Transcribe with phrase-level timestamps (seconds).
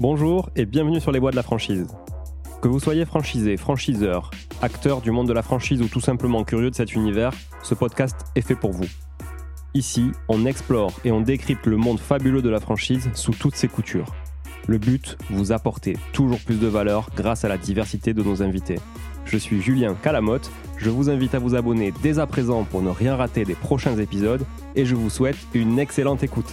[0.00, 1.86] Bonjour et bienvenue sur les voies de la franchise.
[2.60, 4.30] Que vous soyez franchisé, franchiseur,
[4.60, 7.32] acteur du monde de la franchise ou tout simplement curieux de cet univers,
[7.62, 8.88] ce podcast est fait pour vous.
[9.74, 13.68] Ici, on explore et on décrypte le monde fabuleux de la franchise sous toutes ses
[13.68, 14.14] coutures.
[14.66, 18.80] Le but, vous apporter toujours plus de valeur grâce à la diversité de nos invités.
[19.26, 22.90] Je suis Julien Calamotte, je vous invite à vous abonner dès à présent pour ne
[22.90, 24.44] rien rater des prochains épisodes
[24.74, 26.52] et je vous souhaite une excellente écoute.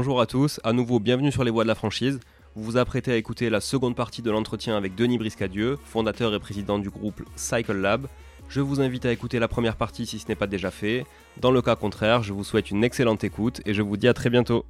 [0.00, 2.20] Bonjour à tous, à nouveau bienvenue sur les voies de la franchise.
[2.54, 6.38] Vous vous apprêtez à écouter la seconde partie de l'entretien avec Denis Briscadieu, fondateur et
[6.38, 8.06] président du groupe Cycle Lab.
[8.48, 11.04] Je vous invite à écouter la première partie si ce n'est pas déjà fait.
[11.36, 14.14] Dans le cas contraire, je vous souhaite une excellente écoute et je vous dis à
[14.14, 14.64] très bientôt.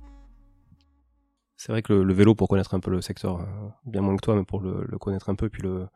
[1.57, 3.45] C'est vrai que le, vélo, pour connaître un peu le secteur, euh,
[3.87, 5.87] bien moins que toi, mais pour le, le connaître un peu, puis le,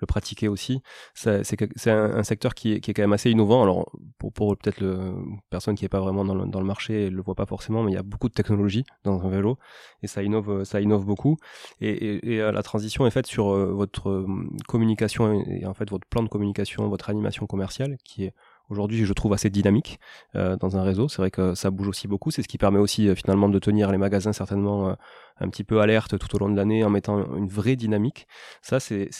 [0.00, 0.82] le pratiquer aussi.
[1.14, 3.62] C'est un, un, secteur qui est, qui est, quand même assez innovant.
[3.62, 5.14] Alors, pour, pour peut-être le
[5.50, 7.82] personne qui n'est pas vraiment dans le, dans le marché, elle le voit pas forcément,
[7.82, 9.58] mais il y a beaucoup de technologie dans un vélo
[10.02, 11.36] et ça innove, ça innove beaucoup.
[11.80, 14.26] Et, et, et euh, la transition est faite sur euh, votre euh,
[14.66, 18.34] communication et en fait votre plan de communication, votre animation commerciale, qui est
[18.70, 20.00] aujourd'hui, je trouve assez dynamique
[20.36, 21.08] euh, dans un réseau.
[21.08, 22.30] C'est vrai que ça bouge aussi beaucoup.
[22.30, 24.94] C'est ce qui permet aussi euh, finalement de tenir les magasins certainement euh,
[25.38, 28.26] un petit peu alertes tout au long de l'année en mettant une vraie dynamique.
[28.62, 29.10] Ça, c'est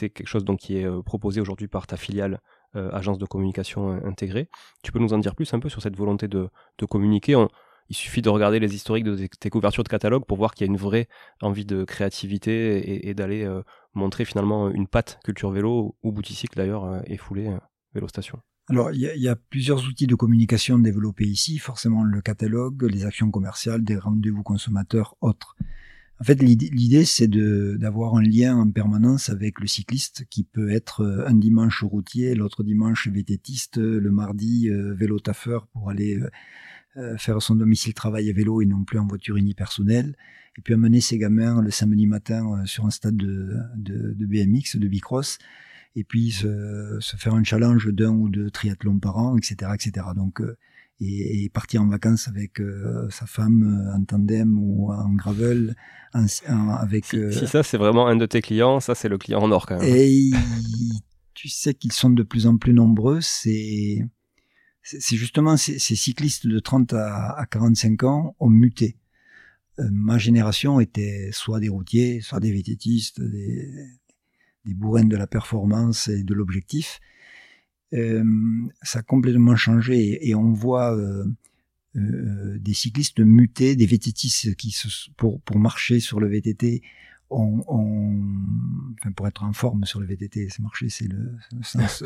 [0.00, 2.40] quelque chose donc qui est proposé aujourd'hui par ta filiale
[2.74, 4.48] agence de communication intégrée.
[4.82, 7.36] Tu peux nous en dire plus un peu sur cette volonté de, de communiquer?
[7.88, 10.68] Il suffit de regarder les historiques de tes couvertures de catalogue pour voir qu'il y
[10.68, 11.08] a une vraie
[11.40, 13.48] envie de créativité et, et d'aller
[13.94, 17.56] montrer finalement une patte culture vélo ou bouticycle d'ailleurs et foulée
[17.94, 18.40] vélo station.
[18.70, 23.30] Alors, il y, a plusieurs outils de communication développés ici, forcément le catalogue, les actions
[23.30, 25.56] commerciales, des rendez-vous consommateurs, autres.
[26.20, 31.00] En fait, l'idée, c'est d'avoir un lien en permanence avec le cycliste qui peut être
[31.02, 36.20] euh, un dimanche routier, l'autre dimanche vététiste, le mardi euh, vélo taffeur pour aller
[36.98, 40.14] euh, faire son domicile travail à vélo et non plus en voiture unipersonnelle,
[40.58, 44.76] et puis amener ses gamins le samedi matin sur un stade de, de, de BMX,
[44.76, 45.38] de bicross,
[45.98, 50.06] et puis se, faire un challenge d'un ou deux triathlons par an, etc., etc.
[50.14, 50.56] Donc euh,
[51.00, 55.74] et, partir en vacances avec euh, sa femme euh, en tandem ou en gravel,
[56.12, 57.04] avec.
[57.06, 59.80] Si, ça c'est vraiment un de tes clients, ça c'est le client en or quand
[59.80, 59.88] même.
[59.88, 60.30] Et
[61.34, 63.20] tu sais qu'ils sont de plus en plus nombreux.
[63.20, 63.98] C'est
[64.82, 68.96] c'est justement ces, cyclistes de 30 à, à 45 ans ont muté.
[69.78, 73.68] ma génération était soit des routiers, soit des vététistes, des,
[74.68, 77.00] des bourrins de la performance et de l'objectif.
[77.94, 78.22] Euh,
[78.82, 81.24] ça a complètement changé et, on voit euh,
[81.96, 84.76] euh, des cyclistes mutés, des VTTistes qui
[85.16, 86.82] pour, pour marcher sur le VTT,
[87.30, 87.62] on,
[89.00, 92.04] enfin pour être en forme sur le VTT, c'est marcher, c'est le, sens,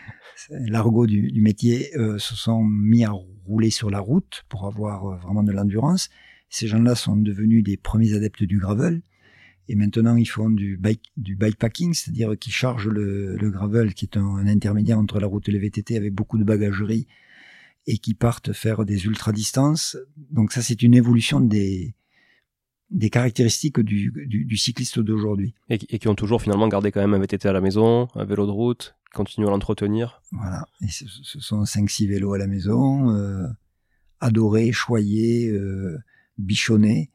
[0.50, 3.12] l'argot du, du, métier, se sont mis à
[3.46, 6.10] rouler sur la route pour avoir vraiment de l'endurance.
[6.50, 9.02] Ces gens-là sont devenus des premiers adeptes du gravel.
[9.68, 14.04] Et maintenant, ils font du, bike, du bikepacking, c'est-à-dire qu'ils chargent le, le, gravel, qui
[14.04, 17.06] est un, intermédiaire entre la route et le VTT, avec beaucoup de bagagerie,
[17.86, 19.96] et qui partent faire des ultra-distances.
[20.30, 21.94] Donc ça, c'est une évolution des,
[22.90, 25.54] des caractéristiques du, du, du cycliste d'aujourd'hui.
[25.70, 28.24] Et, et, qui ont toujours finalement gardé quand même un VTT à la maison, un
[28.24, 30.22] vélo de route, qui continuent à l'entretenir.
[30.32, 33.46] Voilà, et ce, ce sont 5-6 vélos à la maison, euh,
[34.20, 35.98] adorés, choyés, euh,
[36.36, 37.10] bichonnés.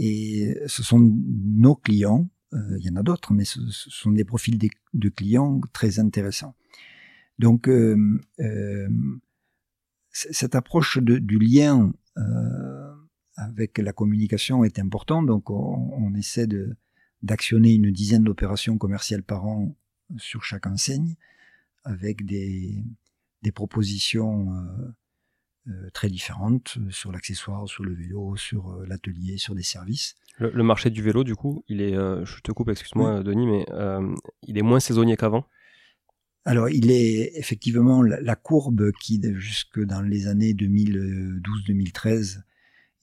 [0.00, 4.24] Et ce sont nos clients, euh, il y en a d'autres, mais ce, sont des
[4.24, 6.54] profils de, clients très intéressants.
[7.40, 8.88] Donc, euh, euh,
[10.12, 11.92] cette approche du lien
[13.34, 15.26] avec la communication est importante.
[15.26, 16.76] Donc, on, essaie de,
[17.22, 19.76] d'actionner une dizaine d'opérations commerciales par an
[20.16, 21.16] sur chaque enseigne,
[21.82, 22.84] avec des,
[23.42, 24.48] des propositions
[25.68, 30.14] euh, très différentes euh, sur l'accessoire, sur le vélo, sur euh, l'atelier, sur des services.
[30.38, 33.66] Le, marché du vélo, du coup, il est, je te coupe, excuse-moi, Denis, mais
[34.46, 35.44] il est moins saisonnier qu'avant?
[36.44, 42.40] Alors, il est effectivement la, courbe qui, jusque dans les années 2012-2013,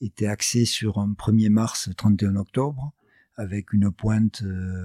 [0.00, 2.92] était axée sur un 1er mars, 31 octobre,
[3.36, 4.42] avec une pointe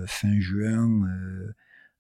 [0.08, 1.08] fin juin,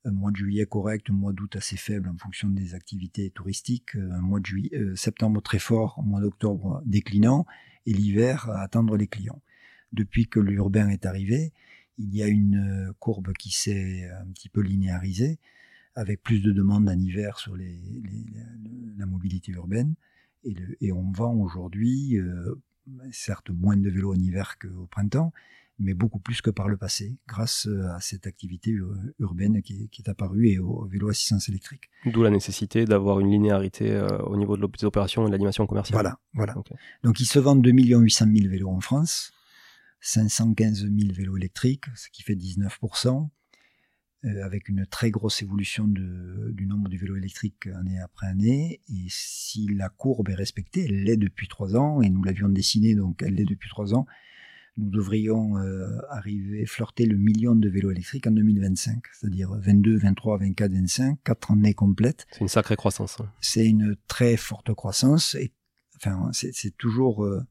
[0.06, 3.95] un mois de juillet correct, un mois d'août assez faible en fonction des activités touristiques,
[3.95, 7.45] euh, un mois de juillet, euh, septembre très fort, un mois d'octobre déclinant,
[7.86, 9.42] et l'hiver à attendre les clients.
[9.92, 11.53] Depuis que l'urbain est arrivé,
[11.98, 15.39] il y a une euh, courbe qui s'est un petit peu linéarisée,
[15.95, 17.80] avec plus de demandes en hiver sur les,
[18.98, 19.95] la mobilité urbaine,
[20.44, 22.18] et, et on vend aujourd'hui
[23.12, 25.33] certes moins de vélos en hiver qu'au printemps,
[25.81, 28.75] mais beaucoup plus que par le passé, grâce à cette activité
[29.19, 31.89] urbaine qui est, apparue et au vélo assistance électrique.
[32.05, 35.65] D'où la nécessité d'avoir une linéarité euh, au niveau de des opérations et de l'animation
[35.67, 35.95] commerciale.
[35.95, 36.55] Voilà, voilà.
[37.03, 39.31] Donc il se vend 2 800 000 vélos en France,
[40.01, 43.29] 515 000 vélos électriques, ce qui fait 19%.
[44.23, 48.79] Euh, avec une très grosse évolution de, du nombre de vélos électriques année après année.
[48.87, 52.93] Et si la courbe est respectée, elle l'est depuis trois ans, et nous l'avions dessinée,
[52.93, 54.05] donc elle l'est depuis trois ans,
[54.77, 60.38] nous devrions euh, arriver, flirter le million de vélos électriques en 2025, c'est-à-dire 22, 23,
[60.39, 62.25] 24, 25, quatre années complètes.
[62.31, 63.19] C'est une sacrée croissance.
[63.19, 63.31] Hein.
[63.41, 65.51] C'est une très forte croissance, et
[65.97, 67.25] enfin, c'est toujours...
[67.25, 67.41] Euh,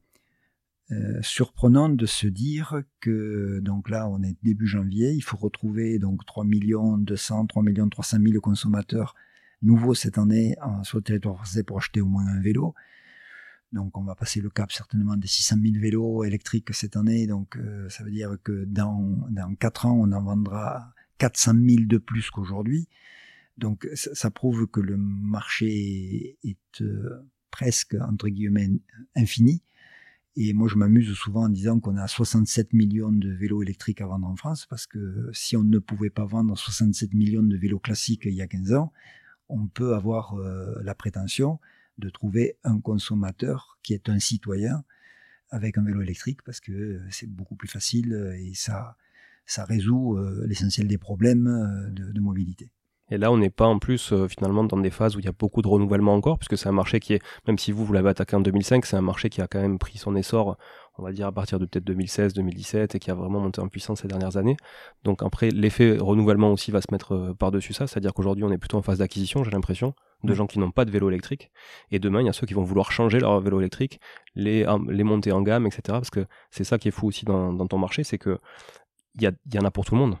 [0.91, 5.99] euh, surprenant de se dire que donc là on est début janvier, il faut retrouver
[5.99, 9.15] donc 3 millions 200, 3 millions 300 000 consommateurs
[9.61, 12.75] nouveaux cette année sur le territoire français pour acheter au moins un vélo.
[13.71, 17.27] Donc on va passer le cap certainement des 600 000 vélos électriques cette année.
[17.27, 21.85] Donc euh, ça veut dire que dans, dans 4 ans on en vendra 400 000
[21.85, 22.87] de plus qu'aujourd'hui.
[23.57, 28.71] Donc ça, prouve que le marché est euh, presque entre guillemets
[29.15, 29.61] infini
[30.37, 34.07] et moi, je m'amuse souvent en disant qu'on a 67 millions de vélos électriques à
[34.07, 37.79] vendre en France, parce que si on ne pouvait pas vendre 67 millions de vélos
[37.79, 38.93] classiques il y a 15 ans,
[39.49, 41.59] on peut avoir euh, la prétention
[42.01, 44.83] de trouver un consommateur qui est un citoyen
[45.49, 48.95] avec un vélo électrique, parce que euh, c'est beaucoup plus facile et ça,
[49.57, 52.71] résout euh, l'essentiel des problèmes de, mobilité.
[53.09, 55.29] Et là, on n'est pas en plus euh, finalement dans des phases où il y
[55.29, 57.91] a beaucoup de renouvellement encore, puisque c'est un marché qui est, même si vous, vous
[57.91, 60.57] l'avez attaqué en 2005, c'est un marché qui a quand même pris son essor,
[60.97, 63.67] on va dire à partir de peut-être 2016, 2017, et qui a vraiment monté en
[63.67, 64.57] puissance ces dernières années.
[65.03, 68.57] Donc après, l'effet renouvellement aussi va se mettre euh, par-dessus ça, c'est-à-dire qu'aujourd'hui, on est
[68.57, 69.93] plutôt en phase d'acquisition, j'ai l'impression,
[70.23, 71.51] de gens qui n'ont pas de vélo électrique.
[71.91, 73.99] Et demain, il y a ceux qui vont vouloir changer leur vélo électrique,
[74.35, 75.81] les, les monter en gamme, etc.
[75.87, 78.37] Parce que c'est ça qui est fou aussi dans, dans ton marché, c'est que
[79.15, 80.17] il y, y en a pour tout le monde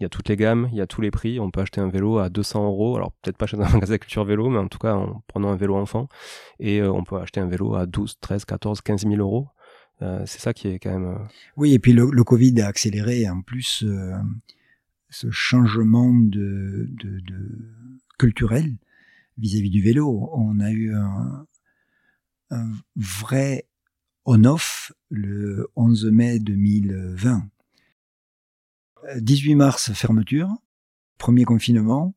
[0.00, 1.38] il y a toutes les gammes, il y a tous les prix.
[1.38, 2.96] On peut acheter un vélo à 200 euros.
[2.96, 5.56] Alors peut-être pas chez un magasin culture vélo, mais en tout cas en prenant un
[5.56, 6.08] vélo enfant.
[6.58, 9.48] Et euh, on peut acheter un vélo à 12, 13, 14, 15 000 euros.
[10.02, 11.14] Euh, c'est ça qui est quand même.
[11.14, 11.24] Euh,
[11.56, 13.84] oui, et puis le, Covid a accéléré en plus
[15.10, 16.88] ce changement de,
[18.18, 18.76] culturel
[19.38, 20.30] vis-à-vis du vélo.
[20.32, 21.46] On a eu un
[22.96, 23.66] vrai
[24.24, 27.48] on-off le 11 mai 2020
[29.16, 30.48] 18 mars, fermeture.
[31.18, 32.14] Premier confinement.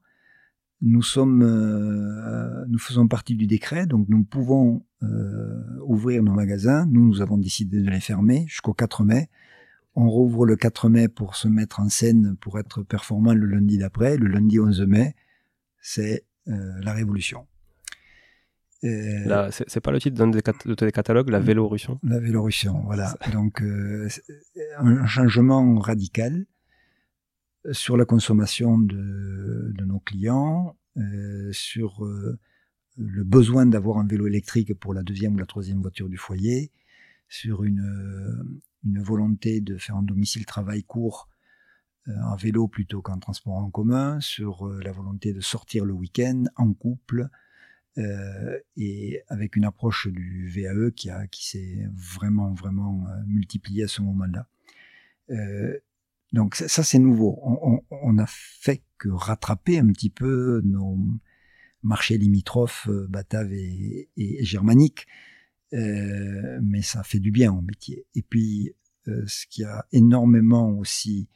[0.82, 6.86] Nous sommes, euh, nous faisons partie du décret, donc nous pouvons euh, ouvrir nos magasins.
[6.86, 9.30] Nous, nous avons décidé de les fermer jusqu'au 4 mai.
[9.96, 13.80] On rouvre le 4 mai pour se mettre en scène, pour être performant le lundi
[13.80, 14.18] d'après.
[14.18, 15.16] Le lundi 11 mai,
[15.82, 16.54] c'est euh,
[16.84, 17.48] la révolution.
[18.84, 20.40] Euh, c'est pas le titre d'un de
[20.76, 23.16] tes catalogues, la Vélorussion La Vélorussion, voilà.
[23.34, 23.64] Donc,
[24.78, 26.46] un changement radical
[27.72, 32.40] sur la consommation de, nos clients, euh, sur euh,
[32.98, 36.72] le besoin d'avoir un vélo électrique pour la deuxième ou la troisième voiture du foyer,
[37.30, 41.28] sur une, euh, volonté de faire un domicile travail court
[42.08, 46.72] en vélo plutôt qu'en transport en commun, sur la volonté de sortir le week-end en
[46.72, 47.28] couple,
[48.78, 54.48] et avec une approche du VAE qui, qui s'est vraiment, vraiment multipliée à ce moment-là.
[56.34, 57.40] Donc ça, c'est nouveau.
[57.90, 60.98] On, a fait que rattraper un petit peu nos
[61.84, 64.10] marchés limitrophes euh, bataves et,
[64.42, 65.08] germaniques,
[65.74, 68.06] euh, mais ça fait du bien au métier.
[68.16, 68.74] Et puis,
[69.08, 71.30] euh, ce qui a énormément aussi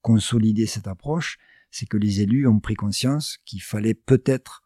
[0.00, 1.38] consolidé cette approche,
[1.70, 4.62] c'est que les élus ont pris conscience qu'il fallait peut-être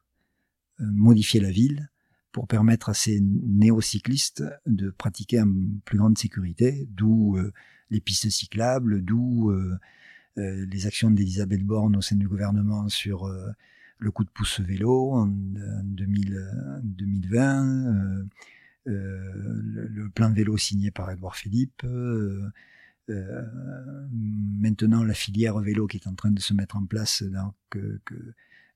[0.79, 1.91] modifier la ville
[2.31, 5.53] pour permettre à ces néocyclistes de pratiquer en
[5.85, 7.37] plus grande sécurité, d'où
[7.93, 9.79] les pistes cyclables, d'où euh,
[10.39, 13.51] euh, les actions d'Elisabeth Borne au sein du gouvernement sur euh,
[13.99, 18.25] le coup de pouce vélo en, 2020,
[18.87, 21.87] le, plan vélo signé par Edouard Philippe,
[24.59, 28.01] maintenant la filière vélo qui est en train de se mettre en place, donc, que,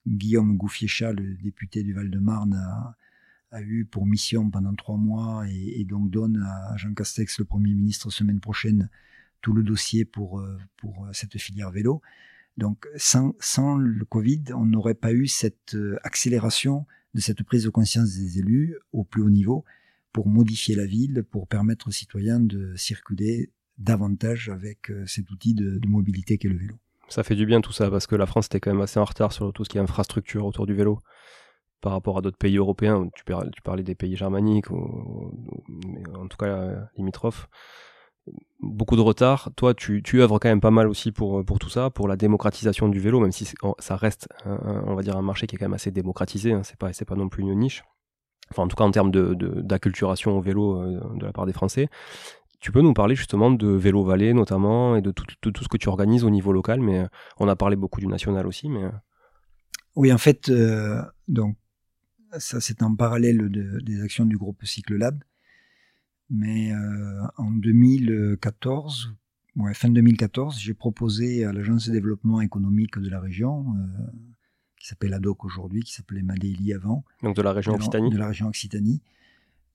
[0.07, 2.95] Guillaume Gouffiéchat, le député du Val-de-Marne, a,
[3.51, 7.73] a eu pour mission pendant trois mois et, donc donne à Jean Castex, le Premier
[7.73, 8.89] ministre, semaine prochaine,
[9.41, 12.01] tout le dossier pour, euh, pour euh, cette filière vélo.
[12.57, 17.63] Donc sans, sans le Covid, on n'aurait pas eu cette euh, accélération de cette prise
[17.63, 19.63] de conscience des élus au plus haut niveau
[20.11, 25.77] pour modifier la ville, pour permettre aux citoyens de circuler davantage avec cet outil de,
[25.77, 26.75] de mobilité qu'est le vélo.
[27.09, 29.05] Ça fait du bien tout ça, parce que la France était quand même assez en
[29.05, 31.01] retard sur tout ce qui est infrastructure autour du vélo.
[31.81, 33.23] Par rapport à d'autres pays européens, tu,
[33.63, 35.31] parlais des pays germaniques, ou,
[36.15, 37.47] en tout cas limitrophes,
[38.59, 39.49] beaucoup de retard.
[39.55, 42.15] Toi, tu, tu œuvres quand même pas mal aussi pour, pour tout ça, pour la
[42.15, 43.47] démocratisation du vélo, même si
[43.79, 46.53] ça reste, on va dire, un marché qui est quand même assez démocratisé.
[46.53, 47.83] Hein, c'est pas, pas non plus une niche.
[48.51, 51.53] Enfin, en tout cas, en termes de, d'acculturation au vélo euh, de la part des
[51.53, 51.89] Français.
[52.59, 55.23] Tu peux nous parler justement de Vélo Vallée notamment et de tout,
[55.61, 57.07] ce que tu organises au niveau local, mais euh,
[57.37, 58.67] on a parlé beaucoup du national aussi.
[58.67, 58.83] Mais...
[58.83, 58.91] Euh.
[59.95, 60.51] Oui, en fait,
[61.27, 61.55] donc
[62.39, 65.23] ça c'est en parallèle de, des actions du groupe Cycle Lab.
[66.29, 69.13] Mais euh, en 2014,
[69.55, 74.11] ouais, fin 2014, j'ai proposé à l'agence de développement économique de la région, euh,
[74.77, 77.05] qui s'appelle ADOC aujourd'hui, qui s'appelait Madéli avant.
[77.23, 78.09] Donc de la région Occitanie.
[78.09, 79.01] De la région Occitanie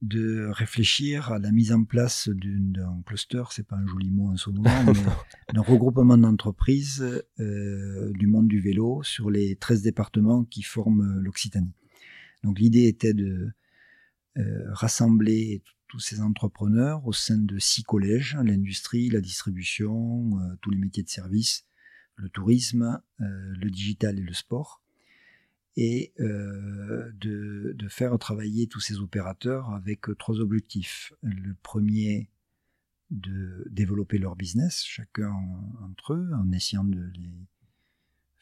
[0.02, 4.37] de réfléchir à la mise en place d'un cluster, c'est pas un joli mot en
[4.37, 10.45] ce moment, mais d'un regroupement d'entreprises euh, du monde du vélo sur les 13 départements
[10.45, 11.73] qui forment l'Occitanie.
[12.42, 13.52] Donc l'idée était de
[14.38, 20.70] euh, rassembler tous ces entrepreneurs au sein de six collèges, l'industrie, la distribution, euh, tous
[20.70, 21.66] les métiers de service,
[22.16, 23.25] le tourisme, euh,
[23.61, 24.80] le digital et le sport,
[25.76, 31.14] et de, de, faire travailler tous ces opérateurs avec trois objectifs.
[31.22, 32.28] Le premier,
[33.11, 35.32] de développer leur business, chacun
[35.82, 37.46] entre eux, en essayant de les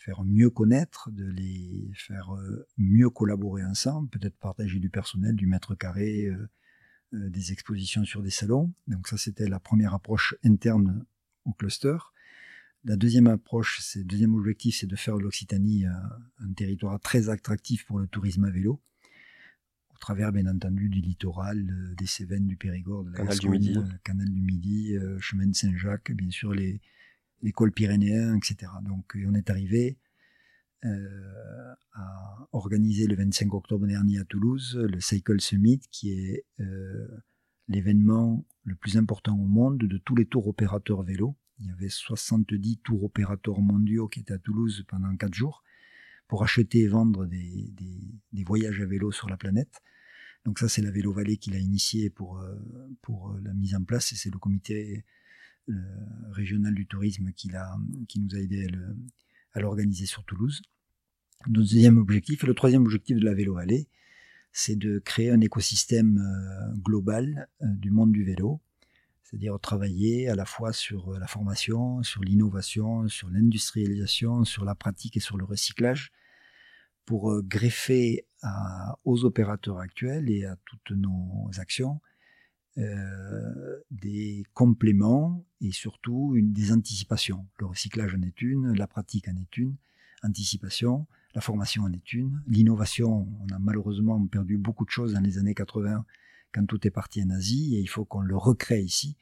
[0.00, 2.34] faire mieux connaître, de les faire
[2.78, 6.30] mieux collaborer ensemble, peut-être partager du personnel, du mètre carré,
[7.12, 8.72] euh, des expositions sur des salons.
[8.86, 11.04] Donc ça, c'était la première approche interne
[11.44, 11.96] au cluster.
[12.84, 17.00] La deuxième approche, c'est deuxième objectif, c'est de faire de l'Occitanie un, euh, un, territoire
[17.00, 18.80] très attractif pour le tourisme à vélo,
[19.92, 23.48] au travers bien entendu du littoral, euh, des Cévennes, du Périgord, de la canal, du
[23.48, 23.74] Midi.
[24.04, 26.80] canal du Midi, chemin de Saint-Jacques, bien sûr les,
[27.42, 28.72] les cols pyrénéens, etc.
[28.82, 29.98] Donc on est arrivé
[30.84, 37.06] euh, a organisé le 25 octobre dernier à Toulouse le Cycle Summit, qui est euh,
[37.68, 41.36] l'événement le plus important au monde de tous les tours opérateurs vélo.
[41.58, 45.62] Il y avait 70 tours opérateurs mondiaux qui étaient à Toulouse pendant 4 jours
[46.28, 47.74] pour acheter et vendre des,
[48.46, 49.82] voyages à vélo sur la planète.
[50.46, 52.56] Donc ça, c'est la Vélo Vallée qui l'a initié pour, euh,
[53.02, 55.04] pour la mise en place et c'est le comité
[56.30, 58.68] régional du tourisme qui, nous a aidé
[59.52, 60.62] à l'organiser sur Toulouse.
[61.46, 63.88] Le deuxième objectif, et le troisième objectif de la Vélo Vallée,
[64.52, 68.60] c'est de créer un écosystème euh, global euh, du monde du vélo,
[69.22, 74.74] c'est-à-dire travailler à la fois sur euh, la formation, sur l'innovation, sur l'industrialisation, sur la
[74.74, 76.12] pratique et sur le recyclage,
[77.06, 78.24] pour greffer
[79.04, 82.00] aux opérateurs actuels et à toutes nos actions
[82.76, 87.46] des compléments et surtout une, des anticipations.
[87.58, 89.76] Le recyclage en est une, la pratique en est une,
[90.22, 95.20] anticipation, la formation en est une, l'innovation, on a malheureusement perdu beaucoup de choses dans
[95.20, 96.04] les années 80
[96.52, 99.16] quand tout est parti en Asie et il faut qu'on le recrée ici,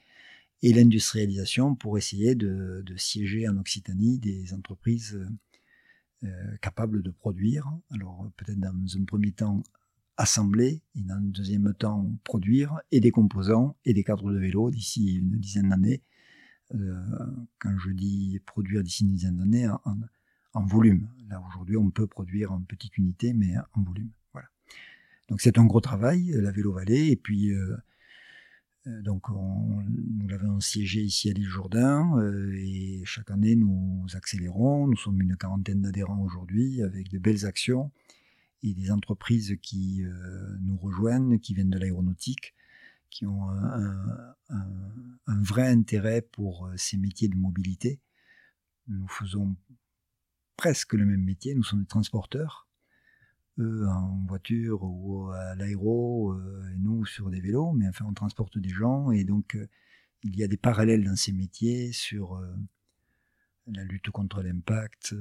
[0.62, 5.20] et l'industrialisation pour essayer de, siéger en Occitanie des entreprises
[6.24, 9.62] euh, capables de produire, alors peut-être dans un premier temps
[10.18, 14.70] assembler et dans un deuxième temps produire et des composants et des cadres de vélo
[14.70, 16.02] d'ici une dizaine d'années.
[16.74, 17.00] Euh,
[17.60, 19.68] quand je dis produire d'ici une dizaine d'années,
[20.52, 21.08] en, volume.
[21.28, 24.10] Là aujourd'hui, on peut produire en petite unité, mais en volume.
[24.32, 24.48] Voilà.
[25.28, 27.76] Donc c'est un gros travail, la Vélo Vallée, et puis euh,
[28.88, 32.20] euh, donc on, nous l'avons siégé ici à l'île Jourdain,
[32.56, 34.88] et chaque année nous accélérons.
[34.88, 37.92] Nous sommes une quarantaine d'adhérents aujourd'hui avec de belles actions
[38.62, 42.54] et des entreprises qui euh, nous rejoignent, qui viennent de l'aéronautique,
[43.10, 48.00] qui ont un, vrai intérêt pour euh, ces métiers de mobilité.
[48.88, 49.56] Nous faisons
[50.56, 52.68] presque le même métier, nous sommes des transporteurs,
[53.58, 58.14] eux en voiture ou à l'aéro, euh, et nous sur des vélos, mais enfin on
[58.14, 59.56] transporte des gens, et donc
[60.22, 62.42] il y a des parallèles dans ces métiers sur
[63.66, 65.14] la lutte contre l'impact,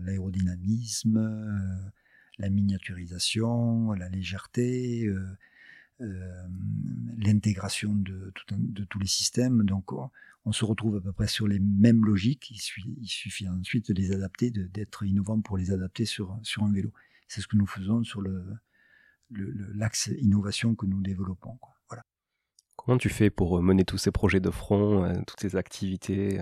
[0.00, 1.92] l'aérodynamisme,
[2.42, 5.24] la miniaturisation, la légèreté, euh,
[6.00, 6.48] euh,
[7.18, 8.32] l'intégration de,
[8.90, 9.64] tous les systèmes.
[9.64, 9.92] Donc
[10.44, 12.50] on, se retrouve à peu près sur les mêmes logiques.
[12.50, 16.92] Il suffit, ensuite de les adapter, d'être innovant pour les adapter sur, un vélo.
[17.28, 18.22] C'est ce que nous faisons sur
[19.30, 21.58] l'axe innovation que nous développons.
[21.88, 22.04] Voilà.
[22.76, 26.40] Comment tu fais pour euh, mener tous ces projets de front, toutes ces activités,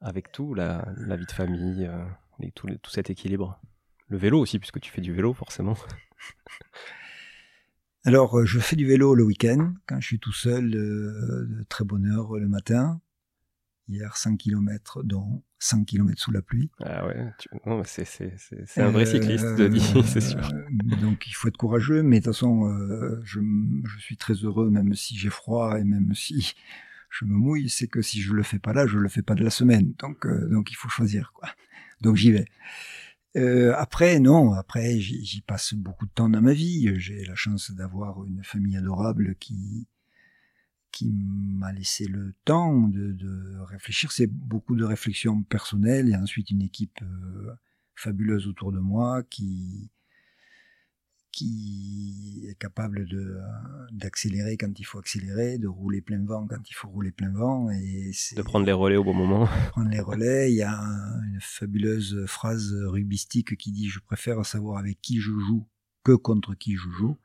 [0.00, 0.84] avec tout, la,
[1.16, 1.88] vie de famille,
[2.40, 3.60] et tout cet équilibre?
[4.12, 5.74] Le vélo aussi, puisque tu fais du vélo forcément.
[8.04, 11.64] Alors, euh, je fais du vélo le week-end, quand je suis tout seul, euh, de
[11.68, 13.00] très bonne heure le matin.
[13.88, 16.70] hier 100 km, dont 100 km sous la pluie.
[16.80, 17.32] Ah ouais,
[18.66, 20.40] c'est un vrai cycliste, euh, c'est sûr.
[21.00, 23.40] donc il faut être courageux, mais de toute façon, euh, je,
[23.84, 26.54] je, suis très heureux, même si j'ai froid et même si
[27.10, 29.34] je me mouille, c'est que si je le fais pas là, je le fais pas
[29.34, 29.92] de la semaine.
[29.98, 31.48] Donc, euh, donc il faut choisir, quoi.
[32.00, 32.46] Donc j'y vais.
[33.36, 36.92] Euh, après, non, après, j'y passe beaucoup de temps dans ma vie.
[36.98, 39.88] J'ai la chance d'avoir une famille adorable qui,
[40.90, 44.12] qui m'a laissé le temps de, réfléchir.
[44.12, 47.52] C'est beaucoup de réflexions personnelles et ensuite une équipe euh,
[47.94, 49.90] fabuleuse autour de moi qui,
[51.32, 53.38] qui est capable de
[53.90, 57.70] d'accélérer quand il faut accélérer, de rouler plein vent quand il faut rouler plein vent
[57.70, 59.46] et de prendre les relais au bon moment.
[59.70, 60.52] Prendre les relais.
[60.52, 65.32] Il y a une fabuleuse phrase rubistique qui dit je préfère savoir avec qui je
[65.32, 65.66] joue
[66.04, 67.16] que contre qui je joue.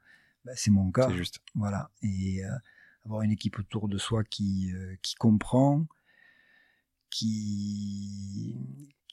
[0.46, 1.10] Ben, c'est mon cas.
[1.10, 1.40] C'est juste.
[1.54, 2.50] Voilà et euh,
[3.06, 5.86] avoir une équipe autour de soi qui euh, qui comprend,
[7.10, 7.77] qui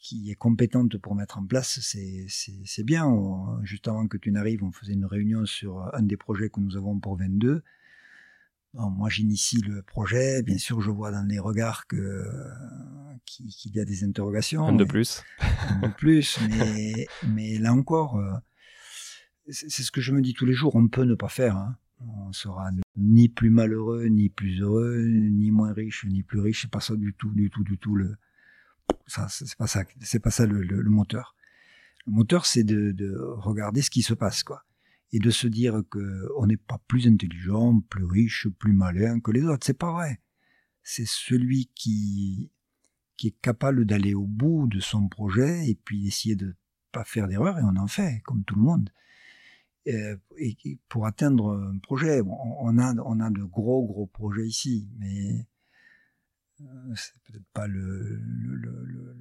[0.05, 3.09] qui est compétente pour mettre en place, c'est bien.
[3.63, 6.77] juste avant que tu n'arrives, on faisait une réunion sur un des projets que nous
[6.77, 7.63] avons pour 22.
[8.75, 10.43] moi, j'initie le projet.
[10.43, 12.23] Bien sûr, je vois dans les regards que
[13.25, 14.67] qu'il y a des interrogations.
[14.67, 15.23] Un de plus.
[15.41, 18.35] Un de plus, mais, mais là encore, euh,
[19.49, 20.77] c'est ce que je me dis tous les jours.
[20.77, 21.57] On peut ne pas faire.
[21.57, 21.79] Hein.
[22.01, 22.69] On sera
[22.99, 26.63] ni plus malheureux, ni plus heureux, ni moins riche, ni plus riche.
[26.63, 28.19] C'est pas ça du tout, du tout, du tout le
[29.07, 31.37] ça, c'est pas ça, c'est pas ça le, moteur.
[32.07, 34.64] Le moteur, c'est de, de, regarder ce qui se passe, quoi,
[35.12, 39.31] et de se dire que on n'est pas plus intelligent, plus riche, plus malin que
[39.31, 39.67] les autres.
[39.67, 40.21] C'est pas vrai.
[40.83, 42.50] C'est celui qui
[43.17, 46.57] qui est capable d'aller au bout de son projet et puis d'essayer de
[46.91, 48.91] pas faire d'erreur et on en fait comme tout le monde.
[49.87, 50.17] Et,
[50.88, 55.43] pour atteindre un projet, on a on a de gros gros projets ici, mais euh,
[56.95, 59.17] c'est peut-être pas le, le, le,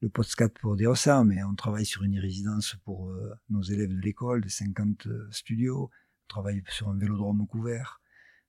[0.00, 3.94] le, postcat pour dire ça, mais on travaille sur une résidence pour euh, nos élèves
[3.94, 5.90] de l'école, de 50 euh, studios.
[6.24, 8.00] On travaille sur un vélodrome couvert.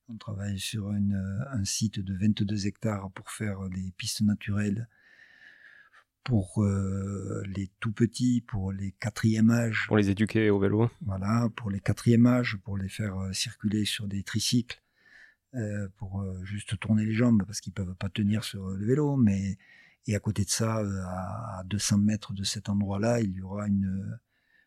[0.10, 1.16] On travaille sur une,
[1.52, 4.90] un site de 22 hectares pour faire des pistes naturelles
[6.24, 9.86] pour les tout petits, pour les quatrième âges.
[9.88, 10.90] Pour les éduquer au vélo.
[11.02, 14.83] Voilà, pour les quatrième âges, pour les faire circuler sur des tricycles.
[15.56, 19.18] Euh, pour euh, juste tourner les jambes parce qu'ils peuvent pas tenir sur le vélo.
[19.18, 19.58] Mais
[20.08, 23.68] et à côté de ça, euh, à 200 mètres de cet endroit-là, il y aura
[23.68, 24.20] une,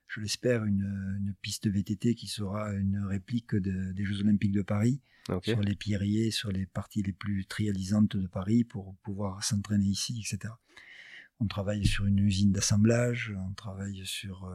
[0.06, 4.62] je l'espère, une, une, piste VTT qui sera une réplique de, des Jeux Olympiques de
[4.62, 5.00] Paris
[5.42, 10.24] sur les pierriers, sur les parties les plus trialisantes de Paris pour pouvoir s'entraîner ici,
[10.24, 10.54] etc.
[11.40, 14.48] On travaille sur une usine d'assemblage, on travaille sur.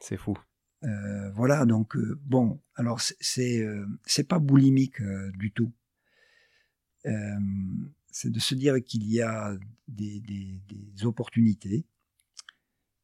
[0.00, 0.36] C'est fou.
[0.84, 5.00] Euh, voilà, donc euh, bon, alors c'est euh, c'est pas boulimique
[5.38, 5.72] du tout.
[8.10, 9.56] c'est de se dire qu'il y a
[9.88, 11.86] des, des, opportunités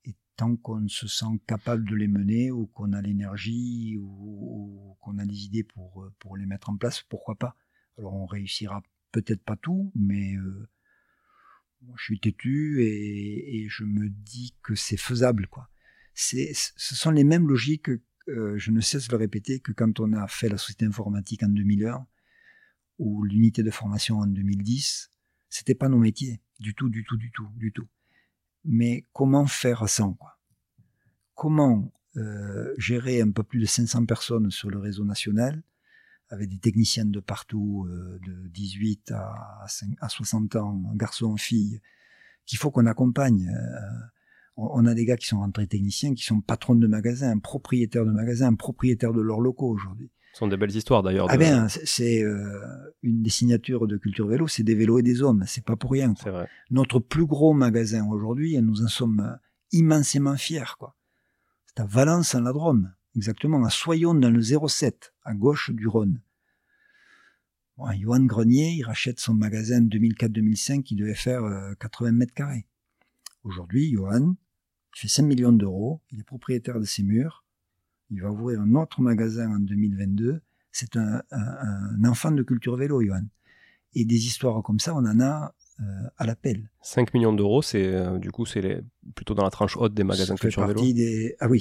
[0.05, 5.19] et tant qu'on se sent capable de les mener ou qu'on a l'énergie ou, qu'on
[5.19, 7.57] a des idées pour pour les mettre en place, pourquoi pas?
[7.99, 10.35] Alors on réussira peut-être pas tout, mais
[11.97, 15.71] je suis têtu et, et je me dis que c'est faisable, quoi
[16.19, 17.91] ce sont les mêmes logiques,
[18.29, 21.43] euh, je ne cesse de le répéter, que quand on a fait la société informatique
[21.43, 22.07] en 2001
[22.99, 25.11] ou l'unité de formation en 2010.
[25.49, 27.89] C'était pas nos métiers, du tout, du tout, du tout, du tout.
[28.65, 30.39] Mais comment faire sans quoi?
[31.35, 35.63] Comment euh, gérer un peu plus de 500 personnes sur le réseau national
[36.31, 39.65] avec des techniciens de partout, euh, de 18 à,
[40.01, 41.81] à 60 ans, garçons, filles,
[42.45, 43.49] qu'il faut qu'on accompagne.
[44.59, 48.11] On a des gars qui sont rentrés techniciens, qui sont patrons de magasins, propriétaires de
[48.11, 50.11] magasins, propriétaires de leurs locaux aujourd'hui.
[50.33, 51.27] Ce sont des belles histoires d'ailleurs.
[51.31, 52.61] Ah bien, c'est euh,
[53.03, 55.93] une des signatures de Culture Vélo, c'est des vélos et des hommes, c'est pas pour
[55.93, 56.15] rien.
[56.25, 56.49] Vrai.
[56.71, 59.37] Notre plus gros magasin aujourd'hui, nous en sommes euh,
[59.73, 60.77] immensément fiers.
[60.79, 60.97] quoi.
[61.67, 65.87] C'est à Valence en la Drôme, exactement, à Soyons dans le 07, à gauche du
[65.87, 66.21] Rhône.
[67.77, 71.43] Bon, Johan Grenier, il rachète son magasin 2004-2005 qui devait faire
[71.81, 72.67] 80 euh, mètres carrés.
[73.45, 74.35] Aujourd'hui, Johan,
[74.99, 77.45] il fait 5 millions d'euros, il est propriétaire de ses murs,
[78.11, 80.41] il va ouvrir un autre magasin en 2022.
[80.73, 81.23] C'est un,
[82.05, 83.23] enfant de culture vélo, Johan.
[83.95, 85.85] Et des histoires comme ça, on en a euh,
[86.17, 86.69] à l'appel.
[86.83, 88.83] 5 millions d'euros, c'est euh, du coup c'est
[89.15, 90.81] plutôt dans la tranche haute des magasins de culture vélo.
[90.81, 91.61] Des, ah oui,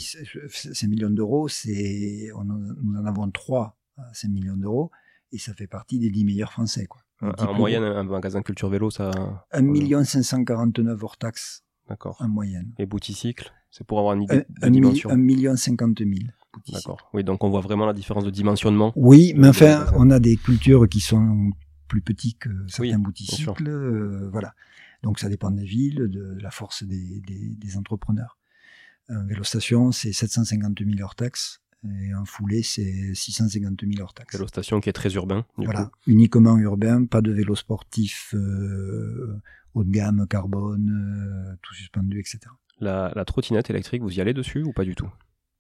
[0.49, 4.89] 5 millions d'euros, c'est nous en avons 3 à 5 millions d'euros
[5.31, 7.01] et ça fait partie des 10 meilleurs français quoi.
[7.21, 9.45] En moyenne, un magasin culture vélo, ça.
[9.51, 12.17] 1 million 549 hors taxes D'accord.
[12.19, 12.73] En moyenne.
[12.77, 16.11] Et Bouticycle C'est pour avoir une idée de dimension 1 million 50 000.
[16.73, 17.09] D'accord.
[17.13, 18.91] Oui, donc on voit vraiment la différence de dimensionnement.
[18.95, 21.51] Oui, mais enfin, on a des cultures qui sont
[21.87, 24.29] plus petits que certains bouticycles.
[24.31, 24.53] voilà.
[25.03, 28.37] Donc ça dépend des villes, de, la force des, des, entrepreneurs.
[29.09, 31.61] Un vélo station, c'est 750 000 hors taxes.
[31.85, 34.35] Et un foulé, c'est 650 000 hors taxes.
[34.35, 35.45] Vélo station qui est très urbain.
[35.57, 39.39] voilà, uniquement urbain, pas de vélo sportif euh,
[39.75, 41.36] haut de gamme, carbone, euh,
[41.77, 42.39] suspendu, etc.
[42.79, 45.09] La, la, trottinette électrique, vous y allez dessus ou pas du tout?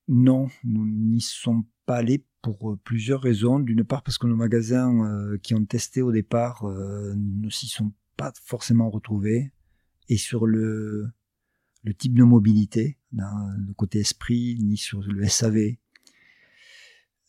[0.07, 3.59] Non, nous n'y sommes pas allés pour euh, plusieurs raisons.
[3.59, 8.31] D'une part parce que nos magasins qui ont testé au départ ne s'y sont pas
[8.43, 9.51] forcément retrouvés.
[10.09, 11.09] Et sur le,
[11.83, 15.71] le type de mobilité, dans le côté esprit, ni sur le SAV, euh,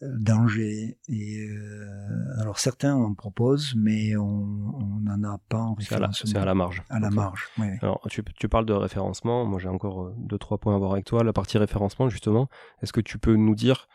[0.00, 0.98] danger.
[1.08, 6.30] Et euh, alors certains en proposent, mais on n'en a pas en référencement.
[6.30, 6.82] C'est à, la marge.
[6.88, 7.48] À la marge.
[7.58, 7.66] Oui.
[7.82, 9.44] Alors tu, tu, parles de référencement.
[9.44, 11.24] Moi j'ai encore euh, deux trois points à voir avec toi.
[11.24, 12.48] La partie référencement justement.
[12.82, 13.88] Est-ce que tu peux nous dire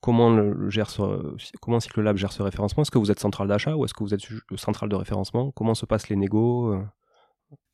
[0.00, 1.02] comment le, gère ce,
[1.60, 2.82] comment Cycle Lab gère ce référencement?
[2.82, 5.52] Est-ce que vous êtes centrale d'achat ou est-ce que vous êtes centrale de référencement?
[5.52, 6.76] Comment se passent les négos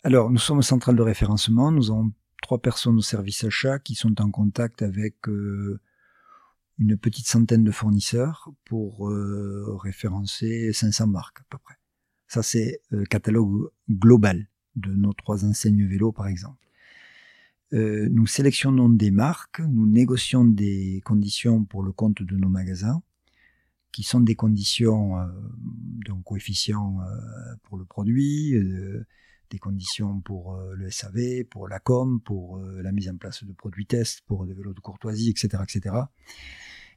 [0.02, 1.70] Alors nous sommes centrale de référencement.
[1.72, 5.16] Nous avons trois personnes au service achat qui sont en contact avec
[6.78, 11.74] une petite centaine de fournisseurs pour euh, référencer 500 marques à peu près.
[12.26, 16.66] Ça, c'est le catalogue global de nos trois enseignes vélo, par exemple.
[17.74, 23.02] Euh, nous sélectionnons des marques, nous négocions des conditions pour le compte de nos magasins,
[23.92, 25.26] qui sont des conditions euh,
[26.06, 26.98] donc coefficients
[27.64, 28.54] pour le produit,
[29.52, 33.86] des conditions pour le SAV, pour la com, pour la mise en place de produits
[33.86, 35.94] tests, pour des vélos de courtoisie, etc., etc.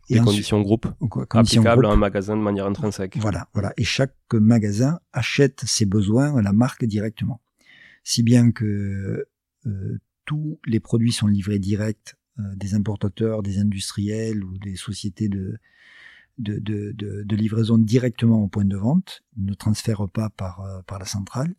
[0.09, 0.87] Des conditions groupes
[1.31, 3.17] applicables à un magasin de manière intrinsèque.
[3.17, 3.73] Voilà, voilà.
[3.77, 7.41] Et chaque magasin achète ses besoins à la marque directement.
[8.03, 9.27] Si bien que
[9.65, 15.27] euh, tous les produits sont livrés direct euh, des importateurs, des industriels ou des sociétés
[15.27, 15.57] de,
[16.37, 20.99] de, de, de, livraison directement au point de vente, ne transfèrent pas par, euh, par
[20.99, 21.55] la centrale.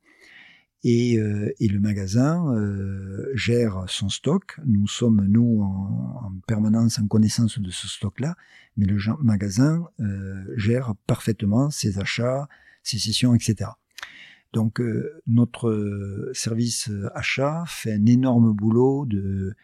[0.85, 4.59] Et, euh, et, le magasin euh, gère son stock.
[4.67, 8.37] Nous sommes, nous, en, permanence en connaissance de ce stock-là,
[8.77, 12.49] mais le magasin euh, gère parfaitement ses achats,
[12.83, 13.71] ses sessions, etc.
[14.53, 14.81] Donc
[15.27, 19.55] notre service achat fait un énorme boulot de,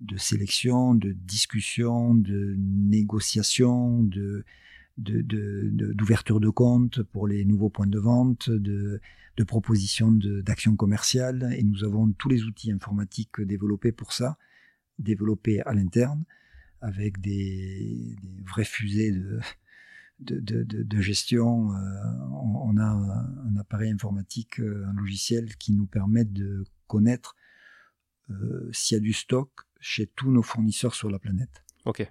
[0.00, 4.44] de sélection, de discussion, de négociation, de
[4.98, 9.00] d'ouverture de, de, compte pour les nouveaux points de vente, de,
[9.36, 11.54] de propositions d'actions commerciales.
[11.56, 14.38] Et nous avons tous les outils informatiques développés pour ça,
[14.98, 16.24] développés à l'interne,
[16.80, 19.40] avec des, des vraies fusées de,
[20.20, 21.72] de, de, de gestion.
[21.72, 21.78] Euh,
[22.30, 27.36] on, a un appareil informatique, euh, un logiciel qui nous permet de connaître
[28.30, 29.50] euh, s'il y a du stock
[29.80, 31.64] chez tous nos fournisseurs sur la planète.
[31.84, 32.06] Ok.